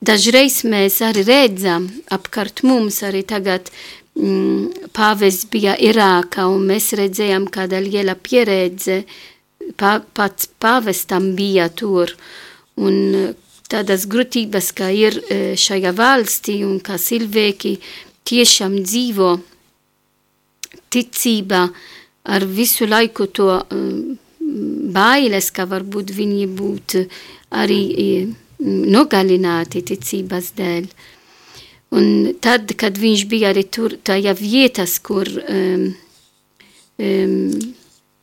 dažreiz 0.00 0.62
mēs 0.64 1.00
arī 1.04 1.24
redzam 1.26 1.88
apkārt 2.14 2.62
mums 2.66 3.02
arī 3.06 3.24
tagad 3.26 3.70
mm, 4.18 4.90
pāvests 4.94 5.48
bija 5.50 5.76
Irākā 5.76 6.46
un 6.50 6.66
mēs 6.70 6.92
redzējām 6.98 7.48
kāda 7.52 7.80
liela 7.82 8.14
pieredze, 8.14 9.02
pā, 9.76 9.98
pats 10.14 10.50
pāvestam 10.60 11.32
bija 11.38 11.68
tur. 11.68 12.14
Un 12.78 12.96
eh, 13.14 13.34
tādas 13.68 14.06
grūtības, 14.10 14.72
kā 14.78 14.90
ir 14.94 15.18
eh, 15.28 15.54
šajā 15.58 15.92
valstī 15.96 16.62
un 16.66 16.78
kā 16.80 16.98
cilvēki 16.98 17.78
tiešām 18.28 18.80
dzīvo 18.84 19.36
ticībā 20.92 21.62
ar 22.28 22.44
visu 22.44 22.86
laiku 22.88 23.26
to 23.32 23.48
um, 23.56 24.18
bailes, 24.92 25.50
ka 25.52 25.64
varbūt 25.68 26.12
viņi 26.16 26.46
būtu 26.58 27.04
arī 27.56 27.80
um, 28.04 28.36
nogalināti 28.64 29.82
ticības 29.86 30.52
dēļ. 30.58 30.88
Un 31.98 32.34
tad, 32.44 32.74
kad 32.76 32.98
viņš 33.00 33.24
bija 33.30 33.52
arī 33.54 33.64
tur, 33.72 33.94
tajā 34.04 34.34
vietas, 34.36 34.98
kur 35.00 35.28
um, 35.28 35.86
um, 37.00 37.54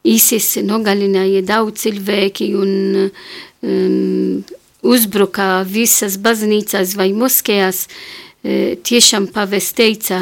ISIS 0.06 0.52
nogalināja 0.62 1.42
daudz 1.48 1.88
cilvēki 1.88 2.52
un 2.60 2.74
um, 3.08 4.44
uzbruka 4.86 5.64
visas 5.66 6.20
baznīcās 6.22 6.94
vai 7.00 7.10
moskējās, 7.18 7.88
uh, 7.88 8.76
tiešām 8.86 9.32
pavēs 9.34 9.72
teica, 9.74 10.22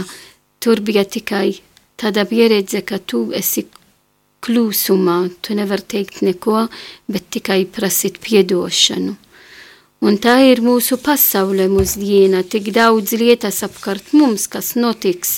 tur 0.63 0.79
bija 0.79 1.03
tikai 1.03 1.57
tāda 1.99 2.23
pieredze, 2.29 2.79
ka 2.87 3.01
tu 3.03 3.25
esi 3.35 3.65
klusumā, 4.43 5.17
tu 5.41 5.55
nevar 5.55 5.83
teikt 5.83 6.21
neko, 6.23 6.67
bet 7.11 7.27
tikai 7.35 7.63
prasīt 7.67 8.19
piedošanu. 8.23 9.17
Un 10.03 10.17
tā 10.19 10.33
ir 10.43 10.59
mūsu 10.59 10.97
pasaule 10.99 11.69
mūsdiena, 11.71 12.41
tik 12.43 12.73
daudz 12.75 13.13
lietas 13.15 13.61
apkārt 13.63 14.11
mums, 14.11 14.49
kas 14.51 14.73
notiks, 14.75 15.37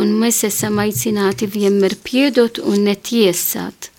un 0.00 0.14
mēs 0.16 0.46
esam 0.48 0.80
aicināti 0.80 1.48
vienmēr 1.52 1.98
piedot 2.06 2.56
un 2.62 2.86
netiesāt. 2.88 3.90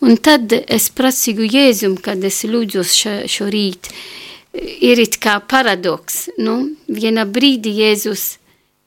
Un 0.00 0.16
tad 0.16 0.54
es 0.56 0.88
prasīju 0.94 1.44
Jēzum, 1.44 1.98
kad 2.00 2.24
es 2.24 2.40
lūdzu 2.48 2.86
šo 3.28 3.50
rīt, 3.52 3.92
ir 4.54 5.04
it 5.04 5.20
kā 5.20 5.36
paradoks, 5.44 6.30
nu, 6.40 6.56
vienā 6.88 7.28
brīdī 7.28 7.74
Jēzus 7.82 8.38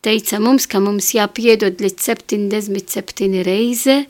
teica 0.02 0.42
mums, 0.42 0.66
ka 0.66 0.82
mums 0.82 1.14
jāpiedod 1.14 1.84
līdz 1.86 2.10
77 2.16 3.44
reize, 3.46 4.02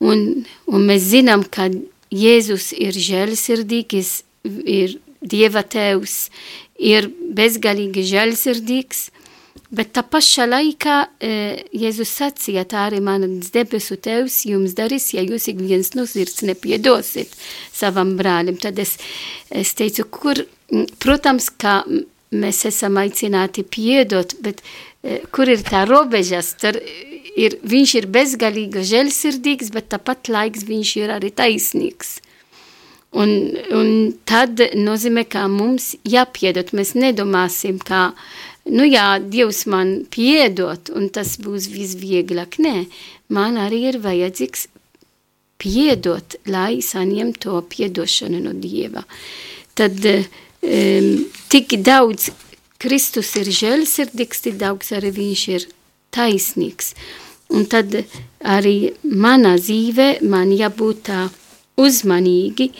un, 0.00 0.46
un 0.72 0.88
mēs 0.88 1.10
zinām, 1.12 1.44
ka 1.44 1.68
Jēzus 2.14 2.72
ir 2.78 2.96
žēlsirdīgs, 2.96 4.22
ir 4.64 5.02
Dieva 5.24 5.64
tēvs 5.64 6.28
ir 6.84 7.08
bezgalīgi 7.08 8.04
žēlsirdīgs, 8.10 9.06
bet 9.74 9.92
tā 9.96 10.04
pašā 10.06 10.46
laikā 10.48 10.96
e, 11.18 11.30
Jēzus 11.74 12.12
sacīja, 12.18 12.66
tā 12.68 12.86
arī 12.88 13.00
mans 13.04 13.50
debesu 13.54 13.96
tēvs 13.96 14.42
jums 14.50 14.74
darīs, 14.78 15.10
ja 15.16 15.24
jūs 15.24 15.48
ik 15.50 15.62
viens 15.62 15.94
no 15.96 16.06
sirds 16.10 16.44
nepiedosiet 16.46 17.32
savam 17.72 18.14
brālim. 18.18 18.58
Tad 18.60 18.78
es, 18.82 18.96
es 19.50 19.74
teicu, 19.78 20.06
kur, 20.10 20.44
protams, 21.02 21.50
ka 21.50 21.82
mēs 22.34 22.64
esam 22.70 22.98
aicināti 23.02 23.64
piedot, 23.64 24.36
bet 24.44 24.62
e, 25.02 25.22
kur 25.34 25.50
ir 25.50 25.64
tā 25.66 25.84
robežas, 25.88 26.54
tur 26.60 26.78
ir, 27.34 27.58
viņš 27.62 27.96
ir 28.00 28.10
bezgalīgi 28.14 28.84
žēlsirdīgs, 28.92 29.72
bet 29.74 29.90
tāpat 29.94 30.30
laiks 30.32 30.66
viņš 30.68 30.96
ir 31.02 31.14
arī 31.16 31.32
taisnīgs. 31.34 32.18
Un, 33.14 33.30
un 33.70 33.88
tad 34.26 34.58
nozīmē, 34.74 35.22
ka 35.30 35.46
mums 35.50 35.92
jāpiedod. 36.08 36.72
Mēs 36.74 36.94
nedomāsim, 36.98 37.78
ka, 37.78 38.08
nu 38.66 38.86
jā, 38.88 39.20
Dievs 39.22 39.64
man 39.70 40.00
piedod, 40.10 40.90
un 40.90 41.10
tas 41.14 41.36
būs 41.38 41.68
visvieglāk. 41.70 42.58
Nē, 42.58 42.88
man 43.30 43.60
arī 43.62 43.84
ir 43.92 44.00
vajadzīgs 44.02 44.66
piedot, 45.62 46.36
lai 46.50 46.80
saņemtu 46.82 47.44
to 47.46 47.60
piedošanu 47.70 48.40
no 48.42 48.54
Dieva. 48.58 49.04
Tad 49.78 50.00
um, 50.06 51.12
tik 51.54 51.78
daudz 51.86 52.32
Kristus 52.82 53.30
ir 53.40 53.48
žēlsirdīgs, 53.48 54.42
tik 54.44 54.58
daudz 54.60 54.90
arī 54.98 55.14
viņš 55.14 55.44
ir 55.54 55.68
taisnīgs. 56.14 56.92
Un 57.54 57.68
tad 57.70 57.94
arī 58.40 58.94
manā 59.04 59.54
dzīvē 59.60 60.08
man 60.26 60.52
jābūt 60.52 61.06
tā 61.08 61.22
uzmanīgi, 61.80 62.70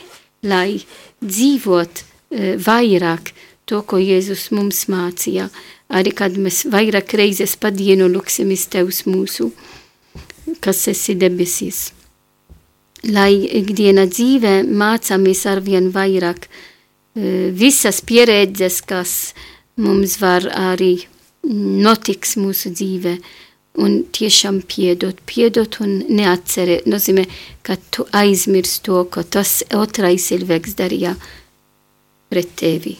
lai 0.44 0.80
dzīvot 1.24 2.02
uh, 2.02 2.54
vairāk 2.60 3.32
to, 3.68 3.80
ko 3.82 4.00
Jēzus 4.00 4.50
mums 4.54 4.84
mācīja. 4.92 5.48
Arī 5.94 6.14
kad 6.16 6.36
mēs 6.40 6.64
vairāk 6.70 7.14
reizes 7.18 7.56
pa 7.60 7.70
dienu 7.74 8.08
lūksimies 8.12 8.66
Tevs 8.72 9.04
mūsu, 9.08 9.50
kas 10.64 10.86
esi 10.92 11.16
debesīs. 11.20 11.90
Lai 13.04 13.34
ikdiena 13.60 14.06
dzīvē 14.08 14.62
mācāmies 14.64 15.44
arvien 15.50 15.90
vairāk 15.92 16.48
uh, 16.48 17.50
visas 17.52 18.00
pieredzes, 18.04 18.80
kas 18.84 19.34
mums 19.76 20.20
var 20.22 20.46
arī 20.48 20.94
notiks 21.44 22.38
mūsu 22.40 22.72
dzīvē, 22.72 23.18
un 23.80 24.04
tiešām 24.14 24.60
piedot, 24.70 25.18
piedot 25.26 25.80
un 25.82 25.98
neatcerēt. 26.06 26.86
Nozīmē, 26.90 27.26
ka 27.66 27.76
tu 27.90 28.06
aizmirsti 28.14 28.84
to, 28.86 29.02
ko 29.10 29.24
tas 29.26 29.62
otrais 29.74 30.28
cilvēks 30.30 30.76
darīja 30.78 31.14
pret 32.30 32.54
tevi. 32.58 32.96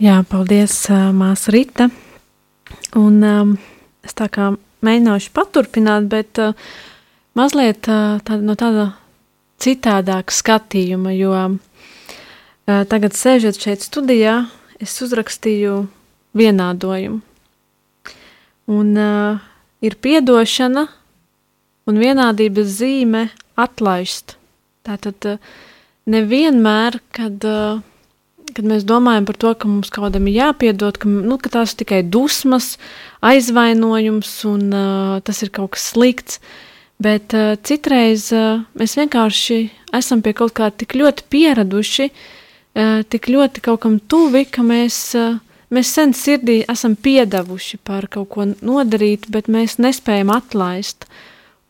Jā, 0.00 0.20
paldies, 0.28 0.74
māsa 1.16 1.52
Rita. 1.52 1.90
Un 2.96 3.20
um, 3.24 3.56
es 4.04 4.16
tā 4.16 4.30
kā 4.32 4.52
mēģināšu 4.84 5.32
paturpināt, 5.36 6.08
bet 6.08 6.40
uh, 6.40 6.56
mazliet 7.36 7.88
uh, 7.90 8.16
tā, 8.24 8.38
no 8.40 8.56
tāda 8.56 8.94
citādāka 9.60 10.32
skatījuma, 10.32 11.12
jo 11.12 11.34
uh, 11.36 11.58
tagad 12.64 13.16
sēžot 13.16 13.60
šeit 13.60 13.84
studijā, 13.84 14.46
es 14.80 14.96
uzrakstīju 15.04 15.82
vienādojumu. 16.36 17.20
Un 18.70 18.90
uh, 18.94 19.40
ir 19.82 19.96
piedošana 19.98 20.86
un 21.90 21.98
vienādības 21.98 22.76
zīme 22.78 23.24
atlaist. 23.58 24.36
Tātad 24.86 25.26
uh, 25.26 25.40
nevienmēr, 26.10 27.00
kad, 27.16 27.42
uh, 27.42 27.80
kad 28.54 28.68
mēs 28.68 28.86
domājam 28.88 29.26
par 29.28 29.40
to, 29.42 29.52
ka 29.58 29.70
mums 29.70 29.90
kādam 29.94 30.28
ir 30.30 30.38
jāpiedod, 30.38 31.00
ka, 31.00 31.10
nu, 31.10 31.38
ka 31.42 31.52
tās 31.52 31.74
ir 31.74 31.82
tikai 31.82 32.02
dusmas, 32.06 32.76
aizvainojums 33.26 34.32
un 34.50 34.66
uh, 34.70 35.18
tas 35.26 35.42
ir 35.42 35.52
kaut 35.54 35.74
kas 35.74 35.90
slikts, 35.92 36.40
bet 37.02 37.34
uh, 37.36 37.56
citreiz 37.66 38.30
uh, 38.36 38.62
mēs 38.78 38.96
vienkārši 39.00 39.60
esam 39.96 40.22
pie 40.22 40.36
kaut 40.36 40.54
kā 40.56 40.70
tik 40.70 40.94
ļoti 40.94 41.26
pieraduši, 41.32 42.10
uh, 42.10 43.00
tik 43.10 43.30
ļoti 43.34 43.66
kaut 43.66 43.82
kam 43.82 43.98
tuvi, 43.98 44.46
ka 44.46 44.62
mēs 44.66 45.02
uh, 45.18 45.40
Mēs 45.70 45.92
sen 45.94 46.10
sirdī 46.18 46.64
esam 46.66 46.96
piedevuši 46.98 47.78
par 47.86 48.08
kaut 48.10 48.32
ko 48.32 48.46
nodarīt, 48.50 49.28
bet 49.30 49.46
mēs 49.46 49.76
nespējam 49.78 50.32
atlaist. 50.34 51.06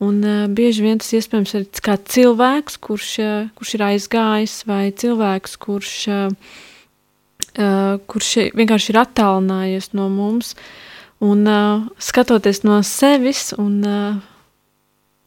Un 0.01 0.23
uh, 0.25 0.47
bieži 0.49 0.87
vien 0.87 1.03
tas 1.03 1.13
iespējams 1.19 1.53
ir 1.59 1.67
kā 1.85 1.99
cilvēks, 2.09 2.79
kurš, 2.81 3.11
uh, 3.21 3.51
kurš 3.59 3.75
ir 3.77 3.85
aizgājis, 3.91 4.57
vai 4.65 4.87
cilvēks, 4.97 5.59
kurš, 5.61 5.93
uh, 6.17 6.57
kurš 8.09 8.33
vienkārši 8.57 8.95
ir 8.95 9.03
attālinājies 9.03 9.93
no 9.93 10.09
mums. 10.09 10.55
Un 11.21 11.45
uh, 11.45 11.85
skatoties 12.01 12.65
no 12.65 12.81
sevis 12.81 13.51
un 13.61 13.83
uh, 13.85 14.17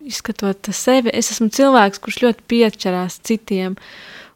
izskatot 0.01 0.73
sevi, 0.73 1.13
es 1.13 1.29
esmu 1.29 1.53
cilvēks, 1.53 2.01
kurš 2.01 2.23
ļoti 2.25 2.49
pieķerās 2.49 3.21
citiem. 3.21 3.77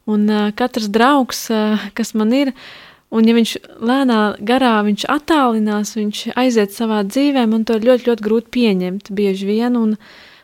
Un 0.05 0.29
uh, 0.29 0.51
katrs 0.53 0.93
draugs, 0.93 1.47
uh, 1.49 1.89
kas 1.97 2.13
man 2.13 2.37
ir, 2.37 2.53
uh, 2.53 2.86
Un, 3.07 3.23
ja 3.23 3.35
viņš 3.37 3.53
lēnā 3.87 4.19
garā 4.43 4.73
viņš 4.83 5.05
attālinās, 5.07 5.93
viņš 5.95 6.23
aiziet 6.35 6.73
savā 6.75 7.05
dzīvē, 7.07 7.45
man 7.47 7.63
to 7.63 7.77
ir 7.77 7.87
ļoti, 7.87 8.09
ļoti 8.09 8.25
grūti 8.25 8.51
pieņemt 8.57 9.13
bieži 9.15 9.47
vien. 9.47 9.77
Un, 9.79 9.93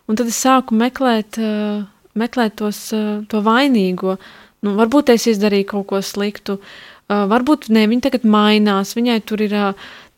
un 0.08 0.20
tad 0.20 0.32
es 0.32 0.40
sāku 0.40 0.78
meklēt, 0.80 1.40
uh, 1.44 1.84
meklēt 2.16 2.56
tos, 2.62 2.86
uh, 2.96 3.20
to 3.28 3.44
vainīgo. 3.44 4.16
Nu, 4.64 4.78
varbūt 4.80 5.12
es 5.12 5.28
izdarīju 5.28 5.68
kaut 5.74 5.90
ko 5.90 6.00
sliktu, 6.00 6.56
uh, 6.56 7.26
varbūt 7.28 7.68
ne, 7.76 7.84
viņa 7.92 8.06
tagad 8.08 8.24
mainās, 8.32 8.94
viņai 8.96 9.18
tur 9.28 9.44
ir, 9.44 9.58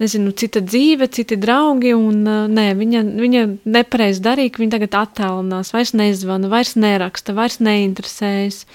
nezinu, 0.04 0.36
cita 0.38 0.62
dzīve, 0.62 1.08
citi 1.10 1.40
draugi, 1.42 1.96
un 1.98 2.22
nē, 2.52 2.68
viņa, 2.78 3.02
viņa 3.24 3.46
nepareiz 3.74 4.20
darīja, 4.22 4.54
ka 4.54 4.62
viņa 4.62 4.76
tagad 4.76 5.00
attālinās, 5.02 5.74
vairs 5.74 5.96
nezvana, 5.98 6.52
vairs 6.52 6.76
neraksta, 6.78 7.34
vairs 7.34 7.58
neinteresējas. 7.64 8.66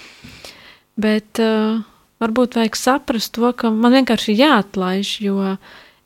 Bet 1.01 1.39
uh, 1.39 1.79
varbūt 2.21 2.59
vajag 2.59 2.77
saprast 2.77 3.33
to, 3.35 3.49
ka 3.57 3.71
man 3.73 3.95
vienkārši 3.97 4.37
jāatlaiž, 4.37 5.15
jo 5.25 5.55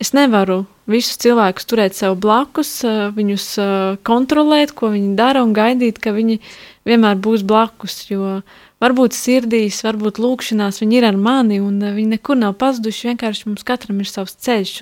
es 0.01 0.12
nevaru 0.15 0.63
visus 0.89 1.17
cilvēkus 1.21 1.67
turēt 1.69 1.97
sev 1.97 2.17
blakus, 2.21 2.71
eh, 2.86 3.10
viņus 3.15 3.47
eh, 3.60 3.97
kontrolēt, 4.06 4.75
ko 4.78 4.91
viņi 4.93 5.15
dara 5.17 5.43
un 5.43 5.54
gaidīt, 5.56 5.99
ka 5.99 6.13
viņi 6.15 6.39
vienmēr 6.88 7.19
būs 7.19 7.45
blakus, 7.47 8.06
jo 8.10 8.41
varbūt 8.84 9.15
sirdīs, 9.17 9.82
varbūt 9.86 10.21
lūkšanās 10.21 10.82
viņi 10.84 10.99
ir 10.99 11.08
ar 11.10 11.17
mani 11.17 11.62
un 11.63 11.82
eh, 11.82 11.95
viņi 11.95 12.15
nekur 12.17 12.39
nav 12.39 12.58
pazuduši, 12.62 13.12
vienkārši 13.13 13.49
mums 13.49 13.65
katram 13.67 13.99
ir 13.99 14.12
savs 14.12 14.38
ceļš 14.45 14.78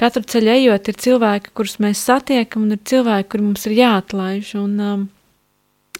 katru 0.00 0.22
ceļu 0.24 0.48
ejot 0.48 0.86
ir 0.88 0.96
cilvēki, 0.96 1.50
kurus 1.52 1.74
mēs 1.76 2.00
satiekam 2.00 2.62
un 2.64 2.72
ir 2.72 2.78
cilvēki, 2.88 3.26
kuri 3.28 3.42
mums 3.44 3.66
ir 3.68 3.74
jāatlaiž 3.76 4.54
un 4.56 5.10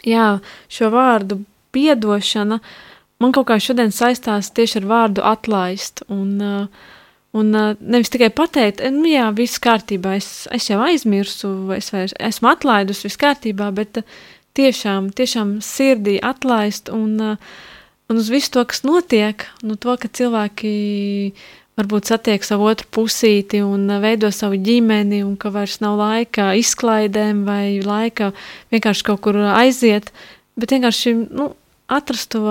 jā, 0.09 0.29
šo 0.73 0.88
vārdu 0.95 1.43
piedošana, 1.77 2.57
uh, 2.57 2.89
man 3.20 3.35
kaut 3.37 3.48
kā 3.50 3.59
šodien 3.61 3.92
saistās 3.94 4.50
tieši 4.56 4.80
ar 4.83 4.88
vārdu 4.90 5.24
atlaist. 5.26 6.04
Un, 6.12 6.33
uh, 6.40 6.90
un 7.37 7.52
uh, 7.54 7.72
nevis 7.80 8.12
tikai 8.12 8.30
pateikt, 8.35 8.83
nu 8.94 9.06
jā, 9.11 9.28
viss 9.37 9.61
kārtībā, 9.62 10.16
es, 10.18 10.48
es 10.54 10.70
jau 10.70 10.80
aizmirsu, 10.85 11.52
es 11.76 11.92
vairs 11.94 12.16
esmu 12.18 12.50
atlaidus, 12.54 13.04
viss 13.06 13.20
kārtībā, 13.20 13.70
bet 13.76 14.02
tiešām, 14.59 15.12
tiešām 15.14 15.59
sirdī 15.64 16.18
atlaist 16.26 16.90
un, 16.92 17.37
un 18.11 18.18
uz 18.18 18.30
visu 18.33 18.56
to, 18.56 18.66
kas 18.66 18.83
notiek, 18.87 19.46
nu 19.62 19.78
to, 19.78 19.94
ka 20.00 20.11
cilvēki 20.11 20.74
varbūt 21.80 22.11
satiek 22.11 22.44
savu 22.44 22.66
otru 22.68 22.88
pusīti 22.92 23.62
un 23.64 23.87
veido 24.02 24.28
savu 24.35 24.59
ģimeni, 24.61 25.22
un 25.24 25.37
ka 25.40 25.52
vairs 25.54 25.78
nav 25.85 25.96
laika 26.00 26.50
izklaidēm 26.59 27.44
vai 27.46 27.80
laika 27.85 28.33
vienkārši 28.74 29.06
kaut 29.06 29.22
kur 29.24 29.38
aiziet, 29.54 30.11
bet 30.61 30.74
vienkārši 30.74 31.14
nu, 31.30 31.52
atrast 31.90 32.33
to 32.35 32.44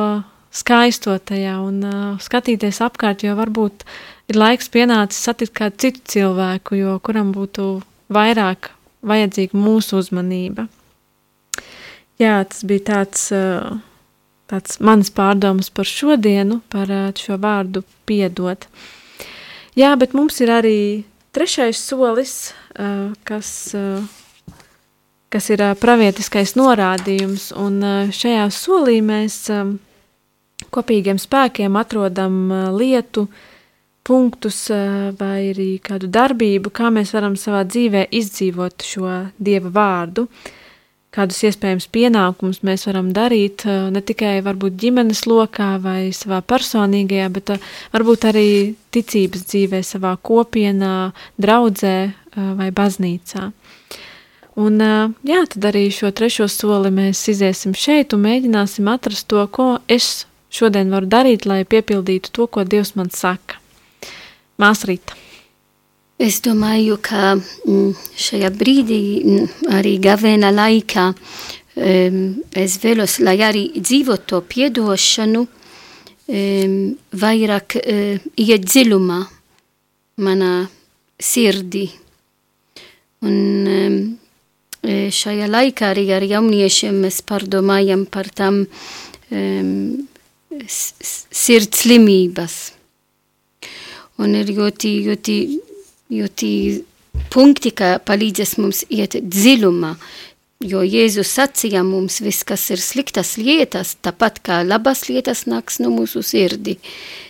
skaisto 0.52 1.18
tajā 1.18 1.58
un 1.62 1.84
uh, 1.86 2.18
skatīties 2.22 2.82
apkārt, 2.86 3.24
jo 3.24 3.36
varbūt 3.38 3.86
ir 4.30 4.38
laiks 4.38 4.70
pienācis 4.74 5.24
satikt 5.26 5.56
kādu 5.58 5.82
citu 5.86 6.04
cilvēku, 6.16 6.78
jo 6.80 6.98
kuram 7.04 7.34
būtu 7.36 7.80
vairāk 8.14 8.72
vajadzīga 9.06 9.58
mūsu 9.58 10.00
uzmanība. 10.02 10.68
Jā, 12.20 12.42
tas 12.44 12.66
bija 12.68 12.84
tāds, 12.90 13.30
tāds 14.52 14.80
mans 14.84 15.12
pārdomas 15.16 15.70
par 15.72 15.88
šodienu, 15.88 16.60
par 16.68 16.92
šo 17.16 17.38
vārdu 17.40 17.86
piedot. 18.10 18.68
Jā, 19.80 19.94
bet 19.96 20.12
mums 20.18 20.42
ir 20.44 20.52
arī 20.52 20.80
trešais 21.32 21.80
solis, 21.80 22.52
kas, 23.24 23.52
kas 25.32 25.50
ir 25.56 25.64
pravietiskais 25.80 26.58
norādījums, 26.60 27.54
un 27.56 27.80
šajā 28.12 28.50
solī 28.52 29.00
mēs 29.06 29.46
kopīgiem 30.68 31.20
spēkiem 31.22 31.78
atrodam 31.80 32.52
lietu, 32.76 33.28
punktus 34.10 34.64
vai 35.20 35.52
arī 35.52 35.72
kādu 35.86 36.10
darbību, 36.10 36.72
kā 36.74 36.90
mēs 36.94 37.14
varam 37.14 37.36
savā 37.38 37.62
dzīvē 37.68 38.08
izdzīvot 38.16 38.86
šo 38.86 39.12
dieva 39.38 39.70
vārdu, 39.76 40.26
kādus 41.14 41.44
iespējams 41.50 41.90
pienākumus 41.94 42.62
mēs 42.66 42.88
varam 42.90 43.12
darīt 43.14 43.66
ne 43.66 44.02
tikai 44.06 44.40
varbūt 44.46 44.78
ģimenes 44.82 45.26
lokā 45.30 45.76
vai 45.84 46.10
savā 46.16 46.42
personīgajā, 46.46 47.30
bet 47.34 47.54
varbūt 47.94 48.30
arī 48.30 48.50
ticības 48.94 49.46
dzīvē, 49.50 49.84
savā 49.86 50.16
kopienā, 50.22 51.12
draudzē 51.38 51.96
vai 52.36 52.70
baznīcā. 52.74 53.50
Un, 54.60 54.82
jā, 55.24 55.44
tad 55.54 55.70
arī 55.70 55.86
šo 55.94 56.10
trešo 56.12 56.50
soli 56.52 56.90
mēs 56.92 57.22
iziesim 57.32 57.78
šeit 57.78 58.14
un 58.16 58.26
mēģināsim 58.26 58.90
atrast 58.92 59.30
to, 59.32 59.46
ko 59.54 59.78
es 59.88 60.26
šodien 60.50 60.92
varu 60.92 61.10
darīt, 61.10 61.46
lai 61.46 61.64
piepildītu 61.66 62.34
to, 62.34 62.48
ko 62.48 62.64
Dievs 62.64 62.96
man 63.00 63.12
saka. 63.14 63.60
Māsrīta. 64.60 65.16
Es 66.20 66.42
domāju, 66.44 66.98
ka 67.00 67.38
mm, 67.38 67.94
šajā 68.20 68.50
brīdī 68.52 69.04
mm, 69.24 69.70
arī 69.78 69.96
gavēna 70.04 70.52
laikā 70.52 71.14
es 71.80 72.78
vēlos, 72.84 73.20
lai 73.24 73.38
arī 73.46 73.64
dzīvot 73.80 74.26
to 74.28 74.42
piedošanu, 74.42 75.46
vairāk 76.30 77.76
eh, 77.80 78.20
iet 78.38 78.66
dziļumā 78.68 79.20
manā 80.22 80.54
sirdī. 81.18 81.88
Un 83.26 83.68
eh, 84.84 85.10
šajā 85.12 85.48
laikā 85.50 85.90
arī 85.96 86.06
ar 86.14 86.24
jauniešiem 86.24 87.02
mēs 87.06 87.24
pārdomājam 87.26 88.06
par 88.06 88.30
tam 88.30 88.66
sirds 90.50 91.84
slimības 91.84 92.60
un 94.20 94.36
ir 94.36 94.50
ļoti, 94.52 94.94
ļoti, 95.08 95.36
ļoti 96.12 96.52
punkti, 97.32 97.72
ka 97.76 97.98
palīdzēs 98.06 98.58
mums 98.60 98.84
iet 98.92 99.18
dziļumā. 99.22 99.94
Jo 100.70 100.82
Jēzus 100.84 101.30
sacīja 101.38 101.86
mums, 101.88 102.18
viss, 102.20 102.44
kas 102.44 102.66
ir 102.74 102.82
sliktas 102.84 103.38
lietas, 103.40 103.94
tāpat 104.04 104.42
kā 104.44 104.60
labas 104.68 105.06
lietas 105.08 105.46
nāks 105.48 105.80
no 105.80 105.94
mūsu 105.94 106.20
sirdi, 106.26 106.76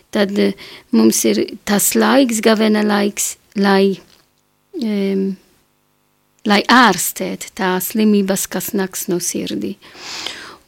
tad 0.09 0.33
eh, 0.41 0.55
mums 0.97 1.19
ir 1.29 1.43
tas 1.61 1.91
laiks, 1.93 2.41
gavena 2.41 2.81
laiks, 2.81 3.35
lai, 3.59 3.99
um, 4.81 5.27
lai 6.49 6.63
ārstēt 6.73 7.51
tās 7.59 7.91
slimības, 7.93 8.47
kas 8.49 8.71
nāks 8.73 9.05
no 9.11 9.19
sirdi. 9.21 9.75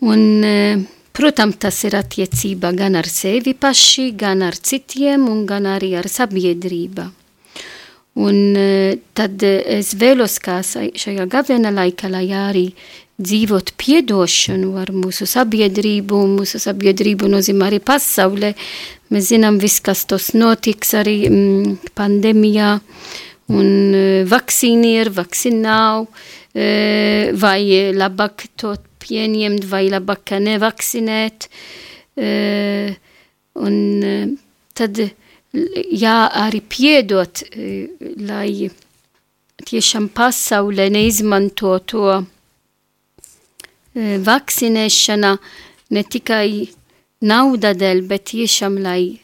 Un 0.05 0.21
uh, 0.45 0.85
Protams, 1.12 1.58
tas 1.60 1.82
ir 1.84 1.97
attiecība 2.00 2.71
gan 2.76 2.95
ar 2.95 3.08
sevi 3.12 3.52
paši, 3.54 4.12
gan 4.15 4.45
ar 4.47 4.56
citiem, 4.56 5.28
un 5.28 5.43
gan 5.50 5.67
arī 5.67 5.91
ar 6.00 6.08
sabiedrību. 6.08 7.08
Un 8.21 8.38
e, 8.60 8.97
tad 9.15 9.43
es 9.43 9.93
vēlos, 10.00 10.38
kā 10.43 10.60
šajā 10.63 11.28
gavena 11.32 11.71
laikā, 11.71 12.10
lai 12.12 12.26
arī 12.36 12.65
dzīvot 13.21 13.74
piedošanu 13.80 14.76
ar 14.82 14.91
mūsu 14.95 15.28
sabiedrību, 15.30 16.19
un 16.26 16.36
mūsu 16.39 16.60
sabiedrību 16.63 17.30
nozīmē 17.32 17.69
arī 17.69 17.80
pasaulē. 17.84 18.54
Mēs 19.12 19.32
zinām 19.32 19.60
viss, 19.62 19.84
kas 19.84 20.06
tos 20.08 20.32
notiks 20.36 20.95
arī 21.00 21.17
mm, 21.28 21.91
pandēmijā, 21.95 22.71
un 23.52 23.67
e, 23.95 24.06
vakcīni 24.32 24.95
ir, 25.02 25.12
vakcīni 25.15 25.63
nav, 25.63 26.08
e, 26.56 27.32
vai 27.36 27.91
labāk 27.95 28.47
to 28.56 28.76
pieņemt 29.01 29.65
vai 29.71 29.85
labāk 29.91 30.35
nevakcinēt. 30.39 31.47
Uh, 32.21 32.91
un 33.61 33.75
uh, 34.03 34.27
tad 34.77 34.99
jā, 35.01 36.17
arī 36.43 36.61
piedot, 36.61 37.43
uh, 37.47 37.87
lai 38.27 38.69
tiešām 39.61 40.09
pasaulē 40.15 40.89
neizmanto 40.93 41.77
to 41.87 42.05
uh, 42.19 42.27
vakcinēšana 43.95 45.33
ne 45.91 46.03
tikai 46.03 46.69
nauda 47.27 47.73
dēļ, 47.77 48.05
bet 48.09 48.31
tiešām, 48.31 48.79
lai 48.81 49.19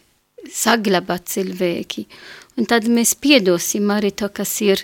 saglabā 0.53 1.19
cilvēki. 1.25 2.05
Un 2.57 2.65
tad 2.69 2.87
mēs 2.89 3.13
piedosim 3.21 3.89
arī 3.93 4.11
to, 4.17 4.29
kas 4.33 4.53
ir 4.65 4.81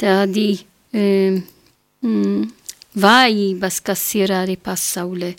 tādi 0.00 0.48
um, 0.94 1.40
mm, 2.02 2.44
vājības, 2.94 3.80
kas 3.84 4.04
ir 4.18 4.34
arī 4.34 4.56
pasaulē. 4.60 5.34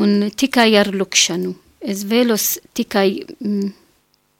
Un 0.00 0.30
tikai 0.30 0.70
ar 0.80 0.92
lūkšanu. 0.94 1.54
Es 1.80 2.04
vēlos 2.08 2.58
tikai 2.76 3.22
mm, 3.40 3.72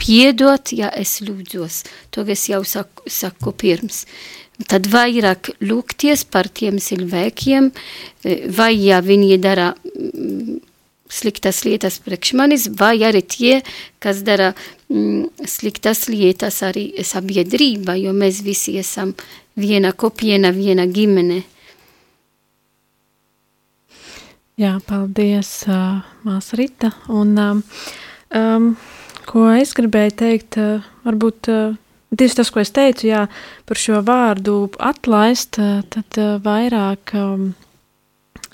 piedot, 0.00 0.72
ja 0.76 0.90
es 0.96 1.18
lūdzos. 1.24 1.82
To 2.14 2.24
es 2.28 2.46
jau 2.48 2.62
saku, 2.64 3.08
saku 3.10 3.52
pirms. 3.56 4.04
Tad 4.68 4.90
vairāk 4.92 5.54
lūgties 5.64 6.26
par 6.28 6.50
tiem 6.52 6.78
cilvēkiem, 6.82 7.70
eh, 8.24 8.42
vai 8.52 8.74
ja 8.76 9.00
viņi 9.00 9.38
dara 9.40 9.70
mm, 9.72 10.58
sliktas 11.10 11.64
lietas 11.64 11.98
priekš 12.04 12.34
manis, 12.38 12.68
vai 12.68 12.98
arī 13.06 13.22
tie, 13.24 13.54
kas 13.98 14.22
dara 14.26 14.52
mm, 14.88 15.46
sliktas 15.48 16.06
lietas 16.12 16.60
arī 16.66 16.90
sabiedrība, 17.04 17.96
jo 17.98 18.12
mēs 18.16 18.42
visi 18.46 18.76
esam 18.80 19.14
viena 19.56 19.92
kopiena, 19.92 20.52
viena 20.54 20.86
ģimene. 20.86 21.42
Jā, 24.60 24.74
paldies, 24.84 25.48
uh, 25.72 26.02
Māsa 26.26 26.56
Rita. 26.58 26.90
Un, 27.08 27.30
um, 27.40 28.64
ko 29.24 29.44
es 29.56 29.70
gribēju 29.72 30.12
teikt, 30.20 30.58
uh, 30.60 30.82
varbūt 31.06 31.48
uh, 31.48 31.78
tieši 32.12 32.36
tas, 32.42 32.50
ko 32.52 32.60
es 32.60 32.72
teicu, 32.76 33.06
jā, 33.08 33.22
par 33.64 33.80
šo 33.80 34.02
vārdu 34.04 34.56
atlaist, 34.84 35.56
uh, 35.56 35.78
tad 35.88 36.18
uh, 36.20 36.34
vairāk, 36.44 37.14
um, 37.16 37.46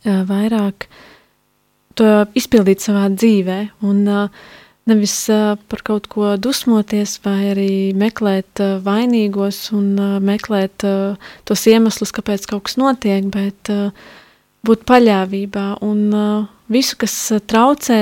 uh, 0.05 0.21
vairāk 0.29 0.87
to 1.99 2.12
izpildīt 2.38 2.87
savā 2.87 3.09
dzīvē. 3.11 3.59
Un, 3.90 4.07
uh, 4.07 4.55
Nevis 4.87 5.16
uh, 5.35 5.57
par 5.66 5.81
kaut 5.83 6.05
ko 6.07 6.37
dusmoties, 6.38 7.16
vai 7.25 7.49
arī 7.51 7.73
meklēt 7.99 8.62
uh, 8.62 8.77
vainīgos 8.85 9.59
un 9.75 9.88
uh, 9.99 10.12
meklēt 10.23 10.87
uh, 10.87 11.33
tos 11.51 11.66
iemeslus, 11.66 12.14
kāpēc 12.14 12.47
kaut 12.47 12.69
kas 12.69 12.79
notiek, 12.79 13.27
bet 13.35 13.73
uh, 13.75 13.90
būt 14.66 14.87
paļāvībā 14.88 15.66
un 15.87 16.00
uh, 16.14 16.46
visu, 16.72 16.98
kas 17.00 17.14
uh, 17.35 17.42
traucē 17.42 18.00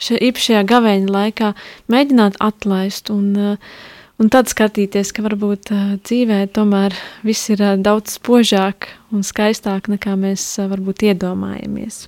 še, 0.00 0.18
īpašajā 0.30 0.62
gaveņa 0.68 1.14
laikā, 1.14 1.52
mēģināt 1.92 2.38
atlaist 2.42 3.12
un, 3.14 3.30
uh, 3.34 3.76
un 4.20 4.32
tad 4.32 4.50
skatīties, 4.52 5.12
ka 5.16 5.24
varbūt 5.26 5.72
uh, 5.74 5.84
dzīvē 6.00 6.42
tomēr 6.56 6.96
viss 7.26 7.50
ir 7.52 7.62
uh, 7.64 7.76
daudz 7.80 8.18
spožāk 8.18 8.90
un 9.14 9.26
skaistāk 9.26 9.90
nekā 9.92 10.16
mēs 10.20 10.46
uh, 10.58 10.70
varbūt 10.70 11.06
iedomājamies. 11.10 12.06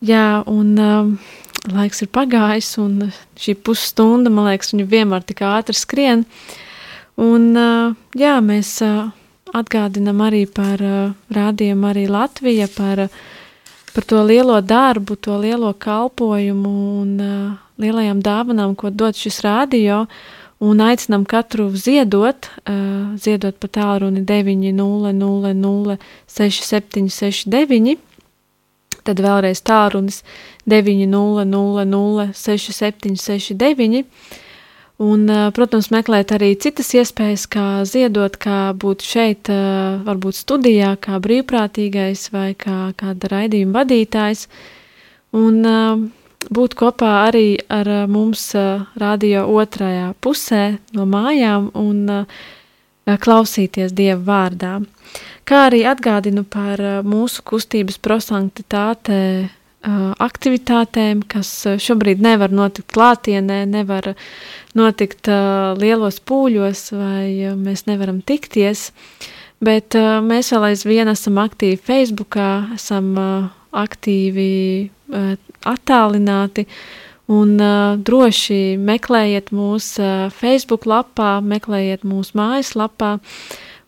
Jā, 0.00 0.40
un 0.48 0.74
uh, 0.80 1.12
laiks 1.68 2.00
ir 2.04 2.08
pagājis 2.14 2.72
un 2.80 3.10
šī 3.40 3.56
pusstunda, 3.60 4.32
man 4.32 4.48
liekas, 4.48 4.72
viņu 4.72 4.88
vienmēr 4.88 5.24
tik 5.28 5.42
ātri 5.44 5.76
skrien. 5.76 6.24
Un 7.20 7.50
uh, 7.52 7.96
jā, 8.16 8.38
mēs 8.44 8.78
uh, 8.86 9.10
atgādinam 9.56 10.20
arī 10.24 10.44
par 10.50 10.82
uh, 10.82 11.12
rādījumu 11.34 11.88
arī 11.90 12.06
Latvija, 12.10 12.68
par, 12.74 13.06
par 13.94 14.04
to 14.08 14.22
lielo 14.26 14.60
darbu, 14.60 15.16
to 15.16 15.38
lielo 15.40 15.72
kalpojumu 15.72 16.74
un 17.00 17.16
uh, 17.20 17.56
lielajām 17.80 18.20
dāvanām, 18.24 18.76
ko 18.76 18.90
dod 18.90 19.16
šis 19.16 19.40
rādio, 19.46 20.04
un 20.60 20.80
aicinam 20.84 21.24
katru 21.24 21.70
ziedot, 21.72 22.50
uh, 22.68 23.16
ziedot 23.20 23.56
pa 23.60 23.68
tālruni 23.80 24.24
900 24.28 25.96
6769, 26.28 27.98
tad 29.06 29.20
vēlreiz 29.24 29.62
tālrunis 29.64 30.22
900 30.68 32.30
6769, 32.36 34.04
Un, 35.00 35.24
protams, 35.56 35.88
meklēt 35.94 36.34
arī 36.36 36.50
citas 36.60 36.90
iespējas, 36.92 37.46
kā 37.48 37.66
ziedot, 37.88 38.34
kā 38.36 38.74
būt 38.76 39.00
šeit, 39.00 39.48
varbūt 40.04 40.36
studijā, 40.36 40.90
kā 41.00 41.16
brīvprātīgais 41.24 42.26
vai 42.34 42.50
kā 42.52 42.90
kāda 43.00 43.30
raidījuma 43.32 43.78
vadītājs. 43.80 44.44
Un 45.40 45.62
būt 46.52 46.76
kopā 46.76 47.14
arī 47.30 47.46
ar 47.72 47.88
mums 48.12 48.50
radio 49.00 49.46
otrajā 49.48 50.10
pusē 50.20 50.64
no 50.92 51.08
mājām 51.08 51.70
un 51.80 52.26
klausīties 53.08 53.96
Dieva 53.96 54.20
vārdā. 54.26 54.74
Kā 55.48 55.64
arī 55.70 55.80
atgādinu 55.88 56.44
par 56.44 56.78
mūsu 57.08 57.40
kustības 57.42 57.96
prosanktitāte 58.04 59.16
aktivitātēm, 59.80 61.22
kas 61.24 61.50
šobrīd 61.80 62.20
nevar 62.20 62.52
notikt 62.52 62.90
klātienē, 62.92 63.62
nevar 63.70 64.12
notikt 64.76 65.30
lielos 65.80 66.20
pūļos, 66.20 66.82
vai 66.92 67.54
mēs 67.56 67.86
nevaram 67.88 68.20
tikties. 68.20 68.90
Bet 69.64 69.96
mēs 70.24 70.52
vēl 70.52 70.70
aizvien 70.70 71.08
esam 71.12 71.40
aktīvi 71.40 71.80
Facebookā, 71.80 72.50
esam 72.76 73.14
aktīvi 73.72 74.50
attālināti. 75.64 76.66
Un 77.30 77.54
uh, 77.62 77.94
droši 77.94 78.74
meklējiet 78.82 79.52
mūsu 79.54 80.02
uh, 80.02 80.32
Facebook 80.34 80.88
lapā, 80.90 81.36
meklējiet 81.46 82.02
mūsu 82.02 82.34
mājaslapā, 82.40 83.12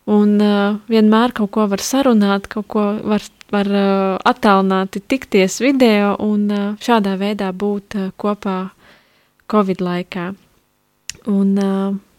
un 0.07 0.37
uh, 0.39 0.77
vienmēr 0.87 1.33
kaut 1.35 1.51
ko 1.57 1.65
var 1.73 1.83
sarunāt, 1.83 2.47
kaut 2.53 2.69
ko 2.71 2.85
var 3.03 3.25
var 3.53 3.69
uh, 3.69 4.17
attālināti 4.25 5.01
tikties 5.07 5.59
video 5.63 6.15
un 6.23 6.47
uh, 6.51 6.65
šādā 6.81 7.15
veidā 7.21 7.51
būt 7.53 7.97
uh, 7.99 8.09
kopā 8.17 8.57
Covid 9.51 9.83
laikā. 9.83 10.31
Un 11.29 11.55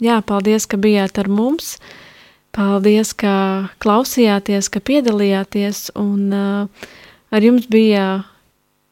jā, 0.01 0.17
paldies, 0.25 0.65
ka 0.65 0.79
bijāt 0.81 1.19
ar 1.21 1.29
mums. 1.29 1.75
Paldies, 2.55 3.11
ka 3.19 3.35
klausījāties, 3.83 4.71
ka 4.73 4.81
piedalījāties, 4.81 5.91
un 5.99 6.31
uh, 6.33 6.87
ar 7.35 7.45
jums 7.45 7.67
bija, 7.69 8.23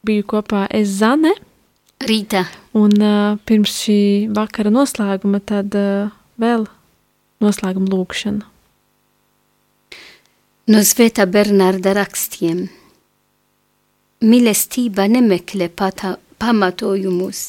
biju 0.05 0.27
kopā 0.35 0.67
es 0.69 0.91
Zane. 0.99 1.33
Rīta. 2.03 2.43
Un 2.75 2.93
uh, 2.99 3.39
pirms 3.47 3.77
šī 3.85 3.99
vakara 4.35 4.73
noslēguma 4.73 5.39
tad 5.47 5.73
uh, 5.79 6.11
vēl 6.41 6.67
noslēguma 7.43 7.89
lūkšana. 7.93 8.52
No 10.63 10.79
Svētā 10.79 11.25
Bernārda 11.27 11.91
rakstiem. 11.91 12.69
Mīlestība 14.23 15.09
nemeklē 15.11 15.67
pata, 15.67 16.13
pamatojumus, 16.39 17.41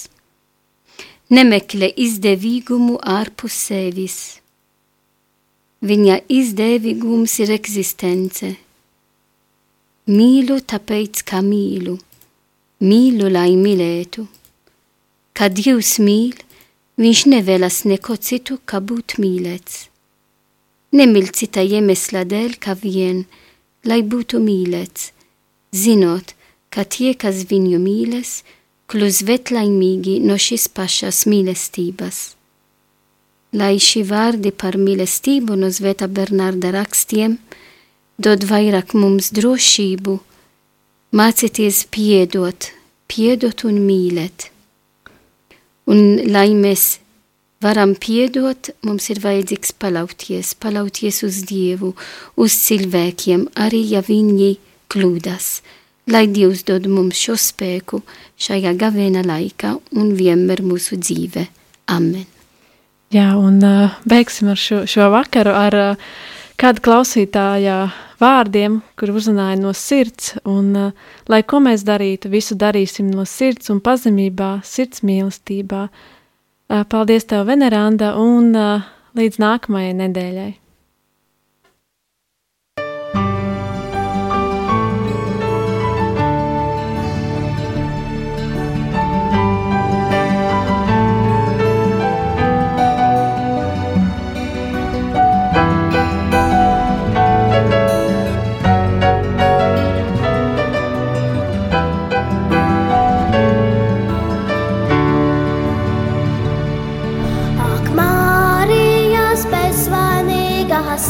nemeklē 1.31 1.93
izdevīgumu 2.07 2.97
ārpus 2.99 3.61
sevis. 3.69 4.19
Viņa 5.87 6.19
izdevīgums 6.41 7.39
ir 7.47 7.55
eksistence. 7.61 8.51
Mīlu 10.11 10.59
tāpēc, 10.75 11.23
ka 11.23 11.39
mīlu, 11.39 11.95
mīlu, 12.83 13.31
lai 13.31 13.53
mīlētu. 13.55 14.27
Kad 15.39 15.55
Dievs 15.63 16.01
mīl, 16.03 16.35
viņš 16.99 17.27
nevēlas 17.31 17.85
neko 17.87 18.19
citu, 18.19 18.59
kā 18.67 18.83
būt 18.83 19.21
mīlēts 19.23 19.85
iemesla 20.95 22.23
dēļ, 22.31 22.59
kā 22.63 22.77
vien, 22.79 23.25
lai 23.85 24.01
būtu 24.03 24.39
mīlēts, 24.39 25.11
zinot, 25.75 26.35
ka 26.71 26.85
tie, 26.85 27.15
kas 27.19 27.45
viņu 27.51 27.81
mīles, 27.83 28.45
kļūs 28.91 29.25
vetlaimīgi 29.27 30.21
no 30.23 30.39
šīs 30.39 30.69
pašas 30.71 31.25
mīlestības. 31.31 32.37
Lai 33.55 33.77
šī 33.79 34.03
vārdi 34.07 34.51
par 34.51 34.79
mīlestību 34.79 35.55
no 35.59 35.71
Svētā 35.71 36.09
Bernārda 36.11 36.73
rakstiem 36.75 37.39
dod 38.19 38.47
vairāk 38.47 38.95
mums 38.99 39.31
drošību, 39.35 40.19
mācīties 41.15 41.85
piedot, 41.95 42.71
piedot 43.11 43.65
un 43.67 43.79
mīlēt. 43.87 44.51
Un 45.91 46.19
lai 46.35 46.51
mēs 46.59 46.99
varam 47.65 47.95
piedot, 47.97 48.71
mums 48.85 49.09
ir 49.13 49.21
vajadzīgs 49.25 49.75
paļauties, 49.81 50.53
paļauties 50.61 51.23
uz 51.27 51.41
Dievu, 51.49 51.95
uz 52.41 52.59
cilvēkiem, 52.67 53.49
arī 53.65 53.81
ja 53.95 54.05
viņi 54.05 54.53
kļūdas. 54.93 55.49
Lai 56.13 56.27
Dievs 56.29 56.67
dod 56.69 56.87
mums 56.93 57.17
šo 57.17 57.39
spēku 57.41 58.03
šajā 58.45 58.75
gavēna 58.81 59.25
laikā 59.25 59.73
un 59.97 60.13
vienmēr 60.19 60.61
mūsu 60.65 60.99
dzīve. 61.01 61.47
Amen. 61.89 62.27
Jā, 63.15 63.31
un 63.39 63.61
uh, 63.65 63.95
beigsim 64.09 64.51
ar 64.53 64.61
šo, 64.61 64.83
šo 64.91 65.09
vakaru 65.15 65.55
ar 65.55 65.77
uh, 65.79 66.09
kādu 66.61 66.83
klausītāja 66.85 67.79
vārdiem, 68.21 68.81
kur 68.99 69.15
uzrunāja 69.15 69.57
no 69.61 69.73
sirds, 69.77 70.35
un 70.45 70.73
uh, 70.77 71.15
lai 71.31 71.41
ko 71.47 71.63
mēs 71.65 71.87
darītu, 71.87 72.33
visu 72.33 72.59
darīsim 72.59 73.09
no 73.13 73.25
sirds 73.29 73.71
un 73.73 73.81
pazemībā, 73.85 74.59
sirds 74.67 75.05
mīlestībā, 75.07 75.87
uh, 75.89 76.14
Paldies, 76.83 77.29
tev, 77.31 77.47
Veneranda, 77.47 78.17
un 78.19 78.51
līdz 79.15 79.39
nākamajai 79.39 79.95
nedēļai! 80.01 80.53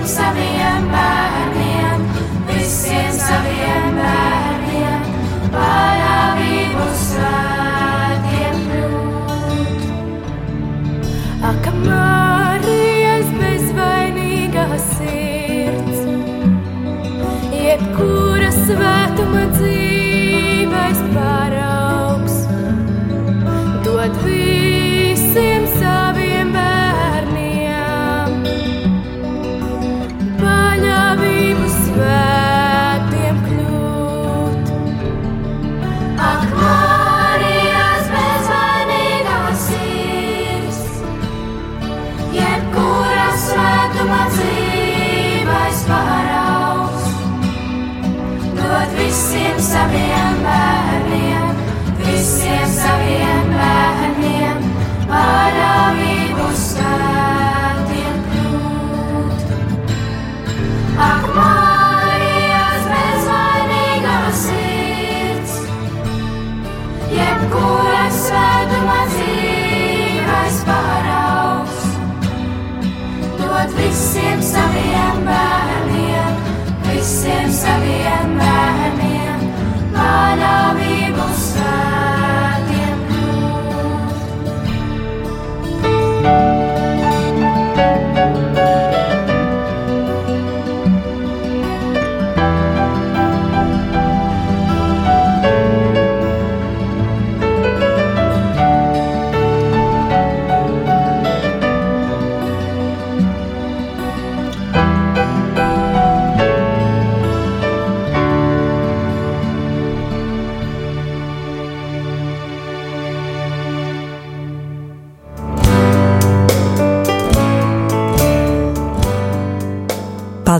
and 0.00 0.08
Sami 0.08 0.40
and 0.40 0.90
Bad. 0.90 1.29